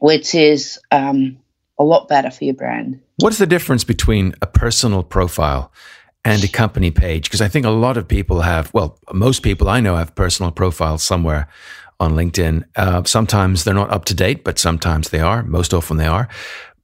which 0.00 0.34
is 0.34 0.80
um, 0.90 1.38
a 1.78 1.84
lot 1.84 2.08
better 2.08 2.30
for 2.30 2.44
your 2.44 2.54
brand. 2.54 3.00
What's 3.18 3.38
the 3.38 3.46
difference 3.46 3.84
between 3.84 4.34
a 4.40 4.46
personal 4.46 5.02
profile 5.02 5.72
and 6.24 6.42
a 6.44 6.48
company 6.48 6.90
page? 6.90 7.24
Because 7.24 7.40
I 7.40 7.48
think 7.48 7.66
a 7.66 7.70
lot 7.70 7.96
of 7.96 8.06
people 8.06 8.40
have, 8.40 8.72
well, 8.74 8.98
most 9.12 9.42
people 9.42 9.68
I 9.68 9.80
know 9.80 9.96
have 9.96 10.14
personal 10.14 10.50
profiles 10.50 11.02
somewhere 11.02 11.48
on 11.98 12.12
LinkedIn. 12.12 12.64
Uh, 12.76 13.04
sometimes 13.04 13.64
they're 13.64 13.74
not 13.74 13.90
up 13.90 14.04
to 14.06 14.14
date, 14.14 14.44
but 14.44 14.58
sometimes 14.58 15.10
they 15.10 15.20
are. 15.20 15.42
Most 15.42 15.74
often 15.74 15.96
they 15.96 16.06
are. 16.06 16.28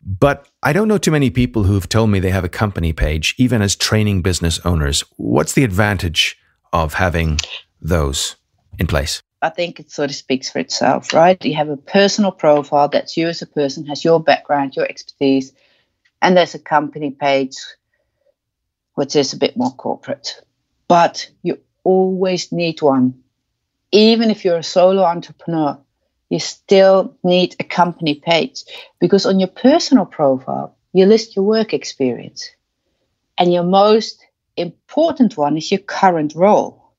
But 0.04 0.48
I 0.62 0.72
don't 0.72 0.88
know 0.88 0.98
too 0.98 1.10
many 1.10 1.30
people 1.30 1.64
who've 1.64 1.88
told 1.88 2.10
me 2.10 2.20
they 2.20 2.30
have 2.30 2.44
a 2.44 2.48
company 2.48 2.92
page, 2.92 3.34
even 3.38 3.62
as 3.62 3.74
training 3.74 4.22
business 4.22 4.60
owners. 4.64 5.02
What's 5.16 5.54
the 5.54 5.64
advantage 5.64 6.38
of 6.72 6.94
having 6.94 7.38
those? 7.80 8.36
in 8.78 8.86
place? 8.86 9.22
I 9.42 9.50
think 9.50 9.78
it 9.80 9.90
sort 9.90 10.10
of 10.10 10.16
speaks 10.16 10.50
for 10.50 10.58
itself, 10.58 11.12
right? 11.12 11.42
You 11.44 11.54
have 11.54 11.68
a 11.68 11.76
personal 11.76 12.32
profile 12.32 12.88
that's 12.88 13.16
you 13.16 13.28
as 13.28 13.42
a 13.42 13.46
person, 13.46 13.86
has 13.86 14.04
your 14.04 14.20
background, 14.20 14.74
your 14.76 14.86
expertise, 14.86 15.52
and 16.22 16.36
there's 16.36 16.54
a 16.54 16.58
company 16.58 17.10
page 17.10 17.56
which 18.96 19.14
is 19.14 19.32
a 19.32 19.38
bit 19.38 19.56
more 19.56 19.70
corporate. 19.70 20.42
But 20.88 21.30
you 21.42 21.58
always 21.84 22.50
need 22.50 22.82
one. 22.82 23.22
Even 23.92 24.30
if 24.30 24.44
you're 24.44 24.58
a 24.58 24.64
solo 24.64 25.04
entrepreneur, 25.04 25.78
you 26.28 26.40
still 26.40 27.16
need 27.22 27.54
a 27.60 27.64
company 27.64 28.16
page 28.16 28.64
because 28.98 29.26
on 29.26 29.38
your 29.38 29.48
personal 29.48 30.06
profile, 30.06 30.76
you 30.92 31.06
list 31.06 31.36
your 31.36 31.44
work 31.44 31.72
experience. 31.72 32.50
And 33.38 33.52
your 33.52 33.64
most 33.64 34.24
important 34.56 35.36
one 35.36 35.56
is 35.58 35.70
your 35.70 35.80
current 35.80 36.34
role. 36.34 36.92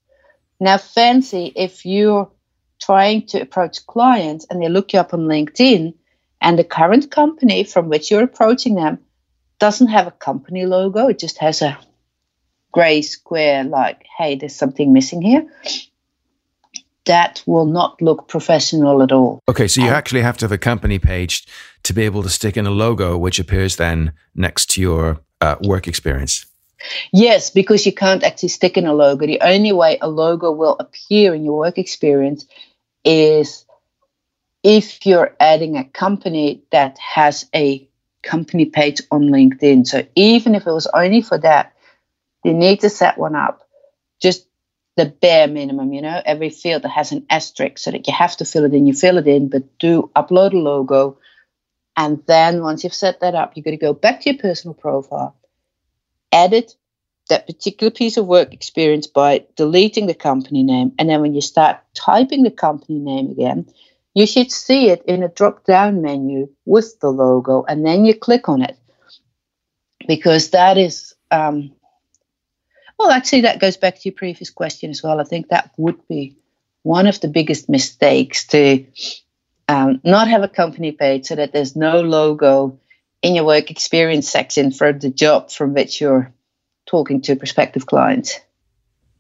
Now, 0.60 0.78
fancy 0.78 1.52
if 1.56 1.86
you're 1.86 2.32
trying 2.80 3.26
to 3.28 3.42
approach 3.42 3.86
clients 3.88 4.46
and 4.50 4.62
they 4.62 4.70
look 4.70 4.94
you 4.94 5.00
up 5.00 5.16
on 5.16 5.22
LinkedIn 5.22 5.96
and 6.42 6.60
the 6.60 6.64
current 6.64 7.10
company 7.10 7.64
from 7.64 7.90
which 7.90 8.12
you're 8.12 8.24
approaching 8.24 8.76
them 8.76 9.00
doesn't 9.60 9.88
have 9.88 10.08
a 10.08 10.12
company 10.12 10.66
logo, 10.66 11.08
it 11.08 11.20
just 11.20 11.38
has 11.40 11.62
a 11.62 11.78
gray 12.72 13.02
square 13.02 13.64
like, 13.64 14.06
hey, 14.18 14.36
there's 14.36 14.56
something 14.56 14.94
missing 14.94 15.22
here. 15.22 15.48
That 17.06 17.42
will 17.46 17.66
not 17.66 18.02
look 18.02 18.28
professional 18.28 19.02
at 19.02 19.12
all. 19.12 19.40
Okay, 19.50 19.68
so 19.68 19.82
you 19.82 19.88
and, 19.88 19.96
actually 19.96 20.22
have 20.22 20.38
to 20.40 20.46
have 20.46 20.52
a 20.52 20.58
company 20.58 21.00
page 21.00 21.46
to 21.84 21.94
be 21.94 22.04
able 22.04 22.22
to 22.24 22.30
stick 22.30 22.58
in 22.58 22.68
a 22.68 22.72
logo, 22.72 23.18
which 23.18 23.40
appears 23.40 23.78
then 23.78 24.12
next 24.36 24.70
to 24.72 24.82
your 24.82 25.22
uh, 25.40 25.56
work 25.62 25.88
experience. 25.88 26.46
Yes, 27.12 27.50
because 27.50 27.86
you 27.86 27.94
can't 27.94 28.24
actually 28.24 28.50
stick 28.50 28.78
in 28.78 28.86
a 28.86 28.94
logo. 28.94 29.26
The 29.26 29.42
only 29.42 29.72
way 29.72 29.98
a 30.02 30.10
logo 30.10 30.52
will 30.52 30.76
appear 30.80 31.34
in 31.34 31.44
your 31.44 31.58
work 31.58 31.78
experience 31.78 32.46
is 33.04 33.66
if 34.64 35.06
you're 35.06 35.36
adding 35.40 35.78
a 35.78 35.86
company 35.86 36.64
that 36.72 36.98
has 37.00 37.46
a 37.56 37.88
company 38.24 38.66
page 38.66 39.02
on 39.12 39.24
LinkedIn. 39.24 39.88
So 39.88 40.06
even 40.16 40.56
if 40.56 40.68
it 40.68 40.72
was 40.72 40.88
only 40.88 41.22
for 41.22 41.38
that, 41.40 41.74
you 42.44 42.54
need 42.54 42.82
to 42.82 42.90
set 42.90 43.18
one 43.18 43.36
up. 43.36 43.62
Just 44.22 44.48
the 44.96 45.06
bare 45.06 45.48
minimum, 45.48 45.94
you 45.94 46.02
know, 46.02 46.22
every 46.26 46.50
field 46.50 46.82
that 46.82 46.90
has 46.90 47.12
an 47.12 47.26
asterisk 47.30 47.78
so 47.78 47.92
that 47.92 48.08
you 48.08 48.14
have 48.14 48.36
to 48.38 48.46
fill 48.46 48.66
it 48.66 48.74
in, 48.74 48.88
you 48.88 48.94
fill 48.94 49.18
it 49.18 49.28
in, 49.28 49.50
but 49.50 49.78
do 49.78 50.10
upload 50.16 50.54
a 50.54 50.58
logo. 50.58 51.20
And 51.96 52.24
then 52.26 52.62
once 52.62 52.84
you've 52.84 52.94
set 52.94 53.20
that 53.22 53.36
up, 53.36 53.54
you're 53.56 53.64
going 53.64 53.78
to 53.78 53.86
go 53.86 53.94
back 53.94 54.22
to 54.22 54.32
your 54.32 54.40
personal 54.40 54.74
profile 54.74 55.36
edit 56.32 56.76
that 57.30 57.46
particular 57.46 57.92
piece 57.92 58.18
of 58.18 58.26
work 58.26 58.54
experience 58.54 59.08
by 59.08 59.46
deleting 59.56 60.08
the 60.08 60.14
company 60.14 60.64
name. 60.64 60.94
And 60.98 61.10
then 61.10 61.22
when 61.22 61.34
you 61.34 61.42
start 61.42 61.80
typing 61.94 62.44
the 62.44 62.52
company 62.52 63.00
name 63.00 63.32
again, 63.32 63.68
you 64.18 64.26
should 64.26 64.52
see 64.52 64.90
it 64.90 65.04
in 65.06 65.22
a 65.22 65.28
drop 65.28 65.64
down 65.64 66.02
menu 66.02 66.50
with 66.66 67.00
the 67.02 67.10
logo. 67.10 67.64
And 67.68 67.86
then 67.86 68.04
you 68.04 68.16
click 68.16 68.50
on 68.50 68.64
it 68.64 68.76
because 70.08 70.50
that 70.50 70.76
is, 70.76 71.14
um, 71.30 71.72
well, 72.98 73.12
actually, 73.12 73.42
that 73.42 73.60
goes 73.60 73.78
back 73.78 73.94
to 73.94 74.02
your 74.06 74.16
previous 74.16 74.50
question 74.50 74.90
as 74.90 75.04
well. 75.04 75.22
I 75.22 75.24
think 75.24 75.50
that 75.50 75.70
would 75.78 76.08
be 76.08 76.36
one 76.82 77.06
of 77.06 77.22
the 77.22 77.28
biggest 77.28 77.70
mistakes 77.70 78.48
to 78.48 78.88
um, 79.68 80.02
not 80.04 80.28
have 80.28 80.42
a 80.42 80.48
company 80.48 80.94
page 80.94 81.28
so 81.28 81.36
that 81.36 81.54
there's 81.54 81.76
no 81.76 82.02
logo 82.02 82.80
in 83.22 83.36
your 83.36 83.46
work 83.46 83.70
experience 83.70 84.28
section 84.28 84.72
for 84.72 84.94
the 84.94 85.12
job 85.12 85.52
from 85.52 85.76
which 85.76 86.02
you're 86.02 86.34
talking 86.88 87.22
to 87.22 87.36
prospective 87.36 87.86
clients. 87.86 88.40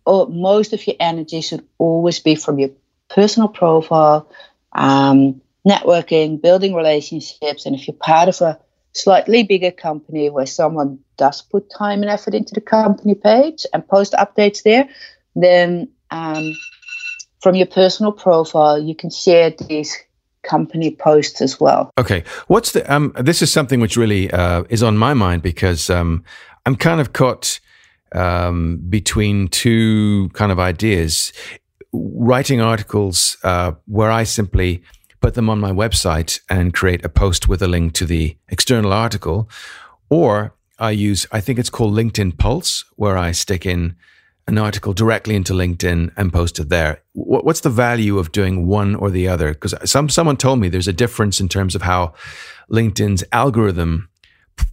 Or 0.07 0.27
most 0.27 0.73
of 0.73 0.87
your 0.87 0.95
energy 0.99 1.41
should 1.41 1.67
always 1.77 2.19
be 2.19 2.33
from 2.33 2.57
your 2.57 2.71
personal 3.09 3.47
profile, 3.47 4.31
um, 4.77 5.41
networking, 5.67 6.41
building 6.41 6.73
relationships, 6.73 7.65
and 7.65 7.75
if 7.75 7.87
you're 7.87 7.97
part 7.97 8.29
of 8.29 8.39
a 8.41 8.59
slightly 8.93 9.43
bigger 9.43 9.71
company 9.71 10.29
where 10.29 10.45
someone 10.45 10.99
does 11.17 11.41
put 11.41 11.69
time 11.69 12.01
and 12.01 12.09
effort 12.09 12.33
into 12.33 12.53
the 12.53 12.61
company 12.61 13.15
page 13.15 13.65
and 13.73 13.87
post 13.87 14.13
updates 14.13 14.63
there, 14.63 14.87
then 15.35 15.89
um, 16.11 16.55
from 17.41 17.55
your 17.55 17.67
personal 17.67 18.11
profile, 18.11 18.81
you 18.81 18.95
can 18.95 19.09
share 19.09 19.51
these 19.51 19.95
company 20.43 20.91
posts 20.91 21.41
as 21.41 21.59
well. 21.59 21.91
Okay, 21.97 22.23
what's 22.47 22.71
the? 22.71 22.91
Um, 22.91 23.13
this 23.19 23.41
is 23.41 23.51
something 23.51 23.79
which 23.79 23.97
really 23.97 24.31
uh, 24.31 24.63
is 24.69 24.81
on 24.81 24.97
my 24.97 25.13
mind 25.13 25.41
because 25.41 25.89
um, 25.89 26.23
I'm 26.65 26.75
kind 26.75 27.01
of 27.01 27.13
caught 27.13 27.59
um, 28.13 28.77
between 28.89 29.49
two 29.49 30.29
kind 30.33 30.51
of 30.51 30.59
ideas. 30.59 31.33
Writing 31.97 32.61
articles 32.61 33.37
uh, 33.43 33.71
where 33.85 34.11
I 34.11 34.23
simply 34.23 34.83
put 35.21 35.33
them 35.33 35.49
on 35.49 35.59
my 35.59 35.71
website 35.71 36.39
and 36.49 36.73
create 36.73 37.03
a 37.03 37.09
post 37.09 37.49
with 37.49 37.61
a 37.61 37.67
link 37.67 37.93
to 37.93 38.05
the 38.05 38.37
external 38.49 38.93
article, 38.93 39.49
or 40.09 40.53
I 40.79 40.91
use, 40.91 41.25
I 41.31 41.41
think 41.41 41.57
it's 41.57 41.69
called 41.69 41.93
LinkedIn 41.93 42.37
Pulse, 42.37 42.85
where 42.95 43.17
I 43.17 43.31
stick 43.31 43.65
in 43.65 43.95
an 44.47 44.57
article 44.57 44.93
directly 44.93 45.35
into 45.35 45.53
LinkedIn 45.53 46.11
and 46.15 46.31
post 46.31 46.59
it 46.59 46.69
there. 46.69 47.01
What's 47.13 47.61
the 47.61 47.69
value 47.69 48.17
of 48.17 48.31
doing 48.31 48.67
one 48.67 48.95
or 48.95 49.09
the 49.09 49.27
other? 49.27 49.53
Because 49.53 49.75
some 49.89 50.07
someone 50.09 50.37
told 50.37 50.59
me 50.59 50.69
there's 50.69 50.87
a 50.87 50.93
difference 50.93 51.41
in 51.41 51.49
terms 51.49 51.75
of 51.75 51.81
how 51.81 52.13
LinkedIn's 52.71 53.23
algorithm 53.31 54.09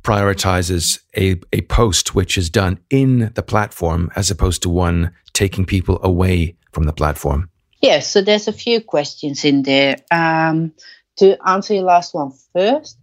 prioritizes 0.02 1.00
a, 1.16 1.40
a 1.52 1.62
post 1.62 2.14
which 2.14 2.38
is 2.38 2.48
done 2.50 2.78
in 2.90 3.32
the 3.34 3.42
platform 3.42 4.10
as 4.14 4.30
opposed 4.30 4.62
to 4.62 4.68
one 4.68 5.12
taking 5.32 5.64
people 5.64 5.98
away 6.02 6.56
from 6.74 6.84
the 6.84 6.92
platform. 6.92 7.48
Yes, 7.80 8.10
so 8.10 8.22
there's 8.22 8.48
a 8.48 8.52
few 8.52 8.80
questions 8.80 9.44
in 9.44 9.62
there. 9.62 9.96
Um, 10.10 10.72
to 11.16 11.36
answer 11.46 11.74
your 11.74 11.84
last 11.84 12.14
one 12.14 12.32
first, 12.52 12.98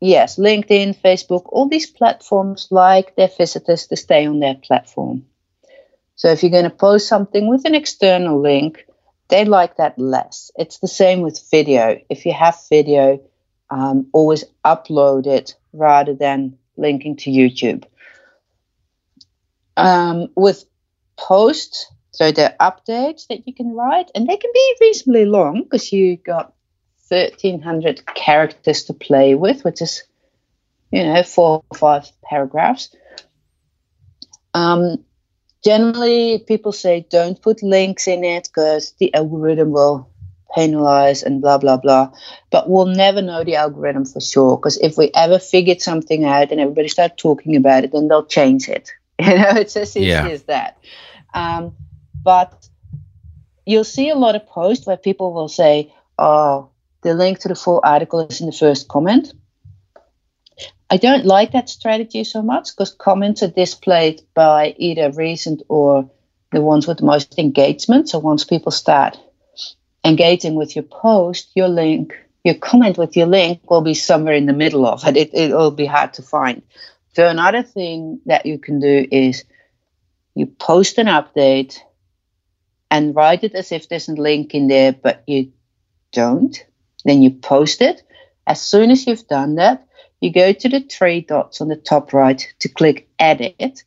yes, 0.00 0.38
LinkedIn, 0.38 1.00
Facebook, 1.00 1.44
all 1.46 1.68
these 1.68 1.90
platforms 1.90 2.68
like 2.70 3.16
their 3.16 3.30
visitors 3.38 3.86
to 3.86 3.96
stay 3.96 4.26
on 4.26 4.40
their 4.40 4.56
platform. 4.56 5.24
So 6.16 6.28
if 6.28 6.42
you're 6.42 6.50
going 6.50 6.64
to 6.64 6.70
post 6.70 7.08
something 7.08 7.48
with 7.48 7.64
an 7.64 7.74
external 7.74 8.40
link, 8.40 8.86
they 9.28 9.44
like 9.44 9.76
that 9.76 9.98
less. 9.98 10.50
It's 10.56 10.78
the 10.78 10.88
same 10.88 11.22
with 11.22 11.42
video. 11.50 12.00
If 12.10 12.26
you 12.26 12.32
have 12.32 12.58
video, 12.68 13.20
um, 13.70 14.08
always 14.12 14.44
upload 14.64 15.26
it 15.26 15.56
rather 15.72 16.14
than 16.14 16.58
linking 16.76 17.16
to 17.16 17.30
YouTube. 17.30 17.84
Um, 19.76 20.28
with 20.36 20.64
posts, 21.16 21.86
so 22.14 22.30
the 22.30 22.54
updates 22.60 23.26
that 23.26 23.44
you 23.44 23.52
can 23.52 23.74
write, 23.74 24.12
and 24.14 24.28
they 24.28 24.36
can 24.36 24.50
be 24.54 24.76
reasonably 24.80 25.24
long 25.24 25.64
because 25.64 25.92
you 25.92 26.16
got 26.16 26.54
1300 27.08 28.06
characters 28.06 28.84
to 28.84 28.94
play 28.94 29.34
with, 29.34 29.64
which 29.64 29.82
is, 29.82 30.04
you 30.92 31.02
know, 31.02 31.24
four 31.24 31.64
or 31.68 31.76
five 31.76 32.08
paragraphs. 32.22 32.94
Um, 34.54 35.04
generally, 35.64 36.38
people 36.38 36.70
say 36.70 37.04
don't 37.10 37.42
put 37.42 37.64
links 37.64 38.06
in 38.06 38.22
it 38.22 38.44
because 38.44 38.92
the 39.00 39.12
algorithm 39.12 39.72
will 39.72 40.08
penalize 40.54 41.24
and 41.24 41.42
blah, 41.42 41.58
blah, 41.58 41.78
blah. 41.78 42.12
But 42.52 42.70
we'll 42.70 42.86
never 42.86 43.22
know 43.22 43.42
the 43.42 43.56
algorithm 43.56 44.04
for 44.04 44.20
sure 44.20 44.56
because 44.56 44.76
if 44.76 44.96
we 44.96 45.10
ever 45.16 45.40
figured 45.40 45.80
something 45.80 46.24
out 46.24 46.52
and 46.52 46.60
everybody 46.60 46.86
start 46.86 47.18
talking 47.18 47.56
about 47.56 47.82
it, 47.82 47.90
then 47.90 48.06
they'll 48.06 48.24
change 48.24 48.68
it. 48.68 48.92
You 49.20 49.36
know, 49.36 49.50
it's 49.54 49.76
as 49.76 49.96
easy 49.96 50.08
yeah. 50.08 50.26
as 50.26 50.42
that. 50.44 50.78
Um, 51.34 51.76
but 52.24 52.68
you'll 53.66 53.84
see 53.84 54.08
a 54.08 54.16
lot 54.16 54.34
of 54.34 54.46
posts 54.46 54.86
where 54.86 54.96
people 54.96 55.32
will 55.32 55.48
say, 55.48 55.92
oh, 56.18 56.70
the 57.02 57.14
link 57.14 57.40
to 57.40 57.48
the 57.48 57.54
full 57.54 57.80
article 57.84 58.26
is 58.26 58.40
in 58.40 58.46
the 58.46 58.52
first 58.52 58.88
comment. 58.88 59.32
I 60.90 60.96
don't 60.96 61.26
like 61.26 61.52
that 61.52 61.68
strategy 61.68 62.24
so 62.24 62.42
much 62.42 62.70
because 62.70 62.92
comments 62.92 63.42
are 63.42 63.48
displayed 63.48 64.22
by 64.34 64.74
either 64.78 65.10
recent 65.10 65.62
or 65.68 66.10
the 66.52 66.62
ones 66.62 66.86
with 66.86 66.98
the 66.98 67.04
most 67.04 67.38
engagement. 67.38 68.08
So 68.08 68.18
once 68.18 68.44
people 68.44 68.72
start 68.72 69.18
engaging 70.04 70.54
with 70.54 70.76
your 70.76 70.84
post, 70.84 71.50
your 71.54 71.68
link, 71.68 72.14
your 72.44 72.54
comment 72.54 72.98
with 72.98 73.16
your 73.16 73.26
link 73.26 73.68
will 73.70 73.80
be 73.80 73.94
somewhere 73.94 74.34
in 74.34 74.46
the 74.46 74.52
middle 74.52 74.86
of 74.86 75.06
it. 75.06 75.16
it 75.16 75.34
it'll 75.34 75.70
be 75.70 75.86
hard 75.86 76.14
to 76.14 76.22
find. 76.22 76.62
So 77.14 77.28
another 77.28 77.62
thing 77.62 78.20
that 78.26 78.46
you 78.46 78.58
can 78.58 78.80
do 78.80 79.06
is 79.10 79.44
you 80.34 80.46
post 80.46 80.98
an 80.98 81.06
update 81.06 81.78
and 82.94 83.16
write 83.16 83.42
it 83.42 83.56
as 83.56 83.72
if 83.72 83.88
there's 83.88 84.08
a 84.08 84.14
link 84.14 84.54
in 84.54 84.68
there, 84.68 84.92
but 84.92 85.24
you 85.26 85.50
don't. 86.12 86.64
Then 87.04 87.22
you 87.22 87.32
post 87.32 87.82
it. 87.82 88.04
As 88.46 88.62
soon 88.62 88.92
as 88.92 89.04
you've 89.04 89.26
done 89.26 89.56
that, 89.56 89.84
you 90.20 90.32
go 90.32 90.52
to 90.52 90.68
the 90.68 90.78
three 90.78 91.20
dots 91.20 91.60
on 91.60 91.66
the 91.66 91.74
top 91.74 92.12
right 92.12 92.46
to 92.60 92.68
click 92.68 93.08
edit, 93.18 93.82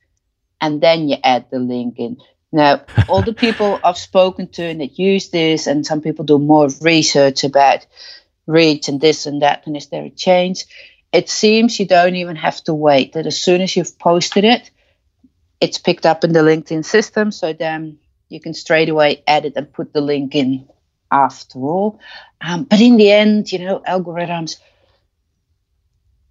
and 0.59 0.81
then 0.81 1.07
you 1.07 1.15
add 1.23 1.45
the 1.49 1.59
link 1.59 1.99
in. 1.99 2.17
Now, 2.51 2.81
all 3.07 3.21
the 3.21 3.33
people 3.33 3.79
I've 3.83 3.97
spoken 3.97 4.49
to 4.49 4.63
and 4.63 4.81
that 4.81 4.99
use 4.99 5.29
this, 5.29 5.67
and 5.67 5.85
some 5.85 6.01
people 6.01 6.25
do 6.25 6.37
more 6.37 6.67
research 6.81 7.45
about 7.45 7.87
reach 8.45 8.89
and 8.89 8.99
this 8.99 9.25
and 9.25 9.41
that, 9.41 9.65
and 9.67 9.77
is 9.77 9.87
there 9.87 10.03
a 10.03 10.09
change? 10.09 10.65
It 11.13 11.29
seems 11.29 11.79
you 11.79 11.87
don't 11.87 12.15
even 12.15 12.35
have 12.35 12.61
to 12.65 12.73
wait. 12.73 13.13
That 13.13 13.25
as 13.25 13.41
soon 13.41 13.61
as 13.61 13.73
you've 13.73 13.97
posted 13.97 14.43
it, 14.43 14.69
it's 15.61 15.77
picked 15.77 16.05
up 16.05 16.25
in 16.25 16.33
the 16.33 16.41
LinkedIn 16.41 16.83
system. 16.83 17.31
So 17.31 17.53
then 17.53 17.99
you 18.29 18.39
can 18.39 18.53
straight 18.53 18.89
away 18.89 19.23
edit 19.25 19.53
and 19.55 19.71
put 19.71 19.93
the 19.93 20.01
link 20.01 20.35
in 20.35 20.67
after 21.11 21.59
all. 21.59 21.99
Um, 22.41 22.65
but 22.65 22.81
in 22.81 22.97
the 22.97 23.11
end, 23.11 23.51
you 23.51 23.59
know, 23.59 23.79
algorithms, 23.79 24.57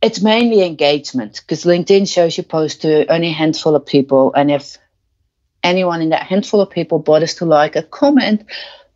it's 0.03 0.23
mainly 0.23 0.63
engagement 0.63 1.41
because 1.41 1.65
LinkedIn 1.65 2.13
shows 2.13 2.37
you 2.37 2.45
post 2.45 2.83
to 2.83 3.11
only 3.13 3.29
a 3.29 3.33
handful 3.33 3.75
of 3.75 3.87
people. 3.87 4.33
And 4.35 4.51
if 4.51 4.79
anyone 5.63 6.03
in 6.03 6.11
that 6.11 6.23
handful 6.23 6.61
of 6.61 6.71
people 6.71 6.99
bothers 6.99 7.35
to 7.37 7.45
like 7.45 7.77
a 7.77 7.83
comment, 7.83 8.45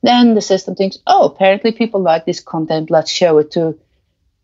then 0.02 0.34
the 0.34 0.40
system 0.40 0.74
thinks, 0.74 0.98
oh, 1.06 1.26
apparently 1.26 1.72
people 1.72 2.00
like 2.00 2.26
this 2.26 2.40
content. 2.40 2.90
Let's 2.90 3.10
show 3.10 3.38
it 3.38 3.50
to 3.52 3.78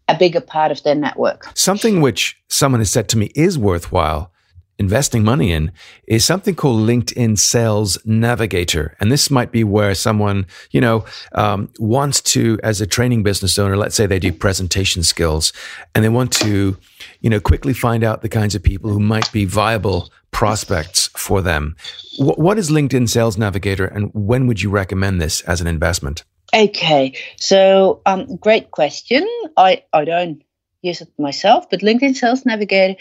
a 0.08 0.16
bigger 0.16 0.40
part 0.40 0.72
of 0.72 0.82
their 0.82 0.94
network. 0.94 1.50
Something 1.54 2.00
which 2.00 2.36
someone 2.48 2.80
has 2.80 2.90
said 2.90 3.08
to 3.10 3.18
me 3.18 3.30
is 3.34 3.58
worthwhile 3.58 4.32
investing 4.78 5.24
money 5.24 5.52
in 5.52 5.72
is 6.06 6.24
something 6.24 6.54
called 6.54 6.86
LinkedIn 6.86 7.38
Sales 7.38 7.98
Navigator. 8.04 8.96
And 9.00 9.10
this 9.10 9.30
might 9.30 9.50
be 9.50 9.64
where 9.64 9.94
someone, 9.94 10.46
you 10.70 10.80
know, 10.80 11.04
um, 11.32 11.70
wants 11.78 12.20
to, 12.22 12.58
as 12.62 12.80
a 12.80 12.86
training 12.86 13.22
business 13.22 13.58
owner, 13.58 13.76
let's 13.76 13.94
say 13.94 14.06
they 14.06 14.18
do 14.18 14.32
presentation 14.32 15.02
skills 15.02 15.52
and 15.94 16.04
they 16.04 16.08
want 16.08 16.32
to, 16.34 16.76
you 17.20 17.30
know, 17.30 17.40
quickly 17.40 17.72
find 17.72 18.04
out 18.04 18.22
the 18.22 18.28
kinds 18.28 18.54
of 18.54 18.62
people 18.62 18.90
who 18.90 19.00
might 19.00 19.30
be 19.32 19.44
viable 19.44 20.10
prospects 20.30 21.08
for 21.16 21.40
them. 21.40 21.76
W- 22.18 22.36
what 22.36 22.58
is 22.58 22.70
LinkedIn 22.70 23.08
Sales 23.08 23.38
Navigator 23.38 23.86
and 23.86 24.10
when 24.12 24.46
would 24.46 24.60
you 24.60 24.70
recommend 24.70 25.20
this 25.20 25.40
as 25.42 25.60
an 25.60 25.66
investment? 25.66 26.24
Okay, 26.54 27.14
so 27.38 28.02
um, 28.06 28.36
great 28.36 28.70
question. 28.70 29.26
I, 29.56 29.82
I 29.92 30.04
don't 30.04 30.42
use 30.82 31.00
it 31.00 31.08
myself, 31.18 31.68
but 31.70 31.80
LinkedIn 31.80 32.14
Sales 32.14 32.46
Navigator 32.46 32.98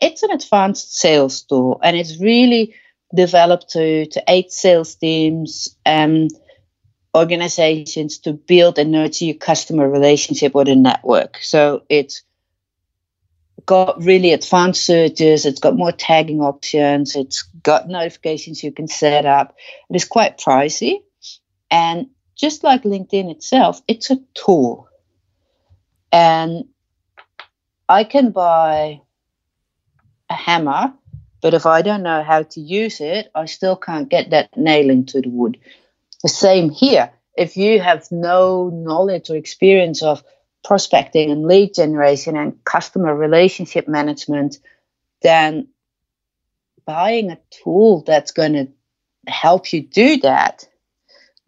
it's 0.00 0.22
an 0.22 0.30
advanced 0.30 0.96
sales 0.96 1.42
tool 1.42 1.80
and 1.82 1.96
it's 1.96 2.20
really 2.20 2.74
developed 3.14 3.70
to, 3.70 4.06
to 4.06 4.22
aid 4.28 4.52
sales 4.52 4.94
teams 4.94 5.76
and 5.84 6.30
organizations 7.16 8.18
to 8.18 8.32
build 8.32 8.78
and 8.78 8.92
nurture 8.92 9.24
your 9.24 9.34
customer 9.34 9.88
relationship 9.88 10.54
with 10.54 10.68
a 10.68 10.76
network. 10.76 11.38
So 11.40 11.82
it's 11.88 12.22
got 13.66 14.02
really 14.02 14.32
advanced 14.32 14.84
searches, 14.84 15.44
it's 15.44 15.60
got 15.60 15.76
more 15.76 15.92
tagging 15.92 16.40
options, 16.40 17.16
it's 17.16 17.42
got 17.62 17.88
notifications 17.88 18.62
you 18.62 18.72
can 18.72 18.88
set 18.88 19.26
up. 19.26 19.56
It 19.90 19.96
is 19.96 20.04
quite 20.04 20.38
pricey. 20.38 21.02
And 21.70 22.08
just 22.36 22.62
like 22.62 22.84
LinkedIn 22.84 23.30
itself, 23.30 23.82
it's 23.88 24.10
a 24.10 24.18
tool. 24.34 24.88
And 26.12 26.64
I 27.88 28.04
can 28.04 28.30
buy 28.30 29.02
a 30.30 30.34
hammer, 30.34 30.92
but 31.40 31.54
if 31.54 31.66
I 31.66 31.82
don't 31.82 32.02
know 32.02 32.22
how 32.22 32.42
to 32.42 32.60
use 32.60 33.00
it, 33.00 33.30
I 33.34 33.46
still 33.46 33.76
can't 33.76 34.08
get 34.08 34.30
that 34.30 34.56
nail 34.56 34.90
into 34.90 35.20
the 35.20 35.28
wood. 35.28 35.58
The 36.22 36.28
same 36.28 36.70
here. 36.70 37.12
If 37.36 37.56
you 37.56 37.80
have 37.80 38.10
no 38.10 38.68
knowledge 38.70 39.30
or 39.30 39.36
experience 39.36 40.02
of 40.02 40.24
prospecting 40.64 41.30
and 41.30 41.46
lead 41.46 41.74
generation 41.74 42.36
and 42.36 42.62
customer 42.64 43.14
relationship 43.14 43.86
management, 43.86 44.58
then 45.22 45.68
buying 46.84 47.30
a 47.30 47.38
tool 47.50 48.02
that's 48.02 48.32
going 48.32 48.54
to 48.54 48.68
help 49.30 49.72
you 49.72 49.82
do 49.82 50.18
that, 50.18 50.66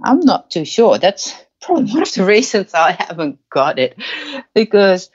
I'm 0.03 0.21
not 0.21 0.51
too 0.51 0.65
sure. 0.65 0.99
That's 0.99 1.35
probably 1.61 1.93
one 1.93 2.03
of 2.03 2.15
the 2.15 2.25
reasons 2.25 2.75
I 2.75 2.93
haven't 2.93 3.41
got 3.51 3.79
it 3.79 3.97
because 4.55 5.11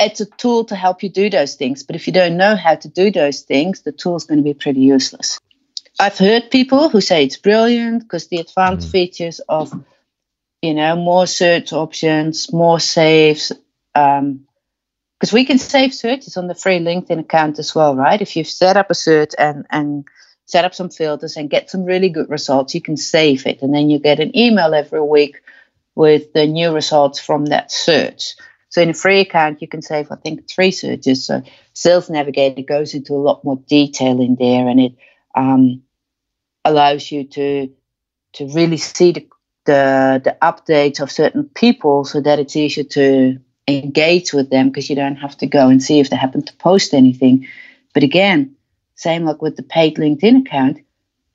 it's 0.00 0.20
a 0.20 0.26
tool 0.26 0.64
to 0.66 0.76
help 0.76 1.02
you 1.02 1.08
do 1.08 1.30
those 1.30 1.54
things. 1.54 1.82
But 1.82 1.96
if 1.96 2.06
you 2.06 2.12
don't 2.12 2.36
know 2.36 2.56
how 2.56 2.74
to 2.74 2.88
do 2.88 3.10
those 3.10 3.42
things, 3.42 3.82
the 3.82 3.92
tool 3.92 4.16
is 4.16 4.24
going 4.24 4.38
to 4.38 4.44
be 4.44 4.54
pretty 4.54 4.80
useless. 4.80 5.38
I've 5.98 6.18
heard 6.18 6.50
people 6.50 6.88
who 6.88 7.00
say 7.00 7.24
it's 7.24 7.36
brilliant 7.36 8.02
because 8.02 8.28
the 8.28 8.38
advanced 8.38 8.88
mm. 8.88 8.92
features 8.92 9.40
of, 9.48 9.72
you 10.60 10.74
know, 10.74 10.96
more 10.96 11.26
search 11.26 11.72
options, 11.72 12.52
more 12.52 12.80
saves, 12.80 13.52
because 13.92 14.20
um, 14.20 14.46
we 15.32 15.44
can 15.44 15.58
save 15.58 15.94
searches 15.94 16.36
on 16.36 16.48
the 16.48 16.54
free 16.54 16.80
LinkedIn 16.80 17.20
account 17.20 17.58
as 17.58 17.74
well, 17.74 17.94
right? 17.94 18.20
If 18.20 18.34
you've 18.34 18.48
set 18.48 18.76
up 18.76 18.90
a 18.90 18.94
search 18.94 19.34
and 19.38 19.66
and 19.70 20.04
set 20.46 20.64
up 20.64 20.74
some 20.74 20.90
filters 20.90 21.36
and 21.36 21.48
get 21.48 21.70
some 21.70 21.84
really 21.84 22.08
good 22.08 22.28
results, 22.28 22.74
you 22.74 22.80
can 22.80 22.96
save 22.96 23.46
it, 23.46 23.62
and 23.62 23.72
then 23.72 23.88
you 23.88 24.00
get 24.00 24.20
an 24.20 24.36
email 24.36 24.74
every 24.74 25.00
week 25.00 25.40
with 25.94 26.32
the 26.32 26.46
new 26.46 26.72
results 26.72 27.20
from 27.20 27.46
that 27.46 27.70
search. 27.70 28.34
So 28.74 28.82
in 28.82 28.90
a 28.90 28.94
free 28.94 29.20
account, 29.20 29.62
you 29.62 29.68
can 29.68 29.82
save, 29.82 30.10
I 30.10 30.16
think, 30.16 30.48
three 30.48 30.72
searches. 30.72 31.24
So 31.24 31.44
Sales 31.74 32.10
Navigator 32.10 32.62
goes 32.62 32.92
into 32.92 33.12
a 33.12 33.22
lot 33.22 33.44
more 33.44 33.56
detail 33.68 34.20
in 34.20 34.34
there, 34.34 34.66
and 34.68 34.80
it 34.80 34.96
um, 35.32 35.84
allows 36.64 37.12
you 37.12 37.22
to 37.22 37.70
to 38.32 38.48
really 38.48 38.76
see 38.76 39.12
the, 39.12 39.28
the 39.66 40.20
the 40.24 40.36
updates 40.42 40.98
of 40.98 41.12
certain 41.12 41.44
people, 41.44 42.04
so 42.04 42.20
that 42.20 42.40
it's 42.40 42.56
easier 42.56 42.82
to 42.82 43.38
engage 43.68 44.32
with 44.32 44.50
them 44.50 44.70
because 44.70 44.90
you 44.90 44.96
don't 44.96 45.22
have 45.22 45.36
to 45.36 45.46
go 45.46 45.68
and 45.68 45.80
see 45.80 46.00
if 46.00 46.10
they 46.10 46.16
happen 46.16 46.42
to 46.42 46.56
post 46.56 46.94
anything. 46.94 47.46
But 47.92 48.02
again, 48.02 48.56
same 48.96 49.24
like 49.24 49.40
with 49.40 49.54
the 49.54 49.62
paid 49.62 49.98
LinkedIn 49.98 50.40
account, 50.40 50.80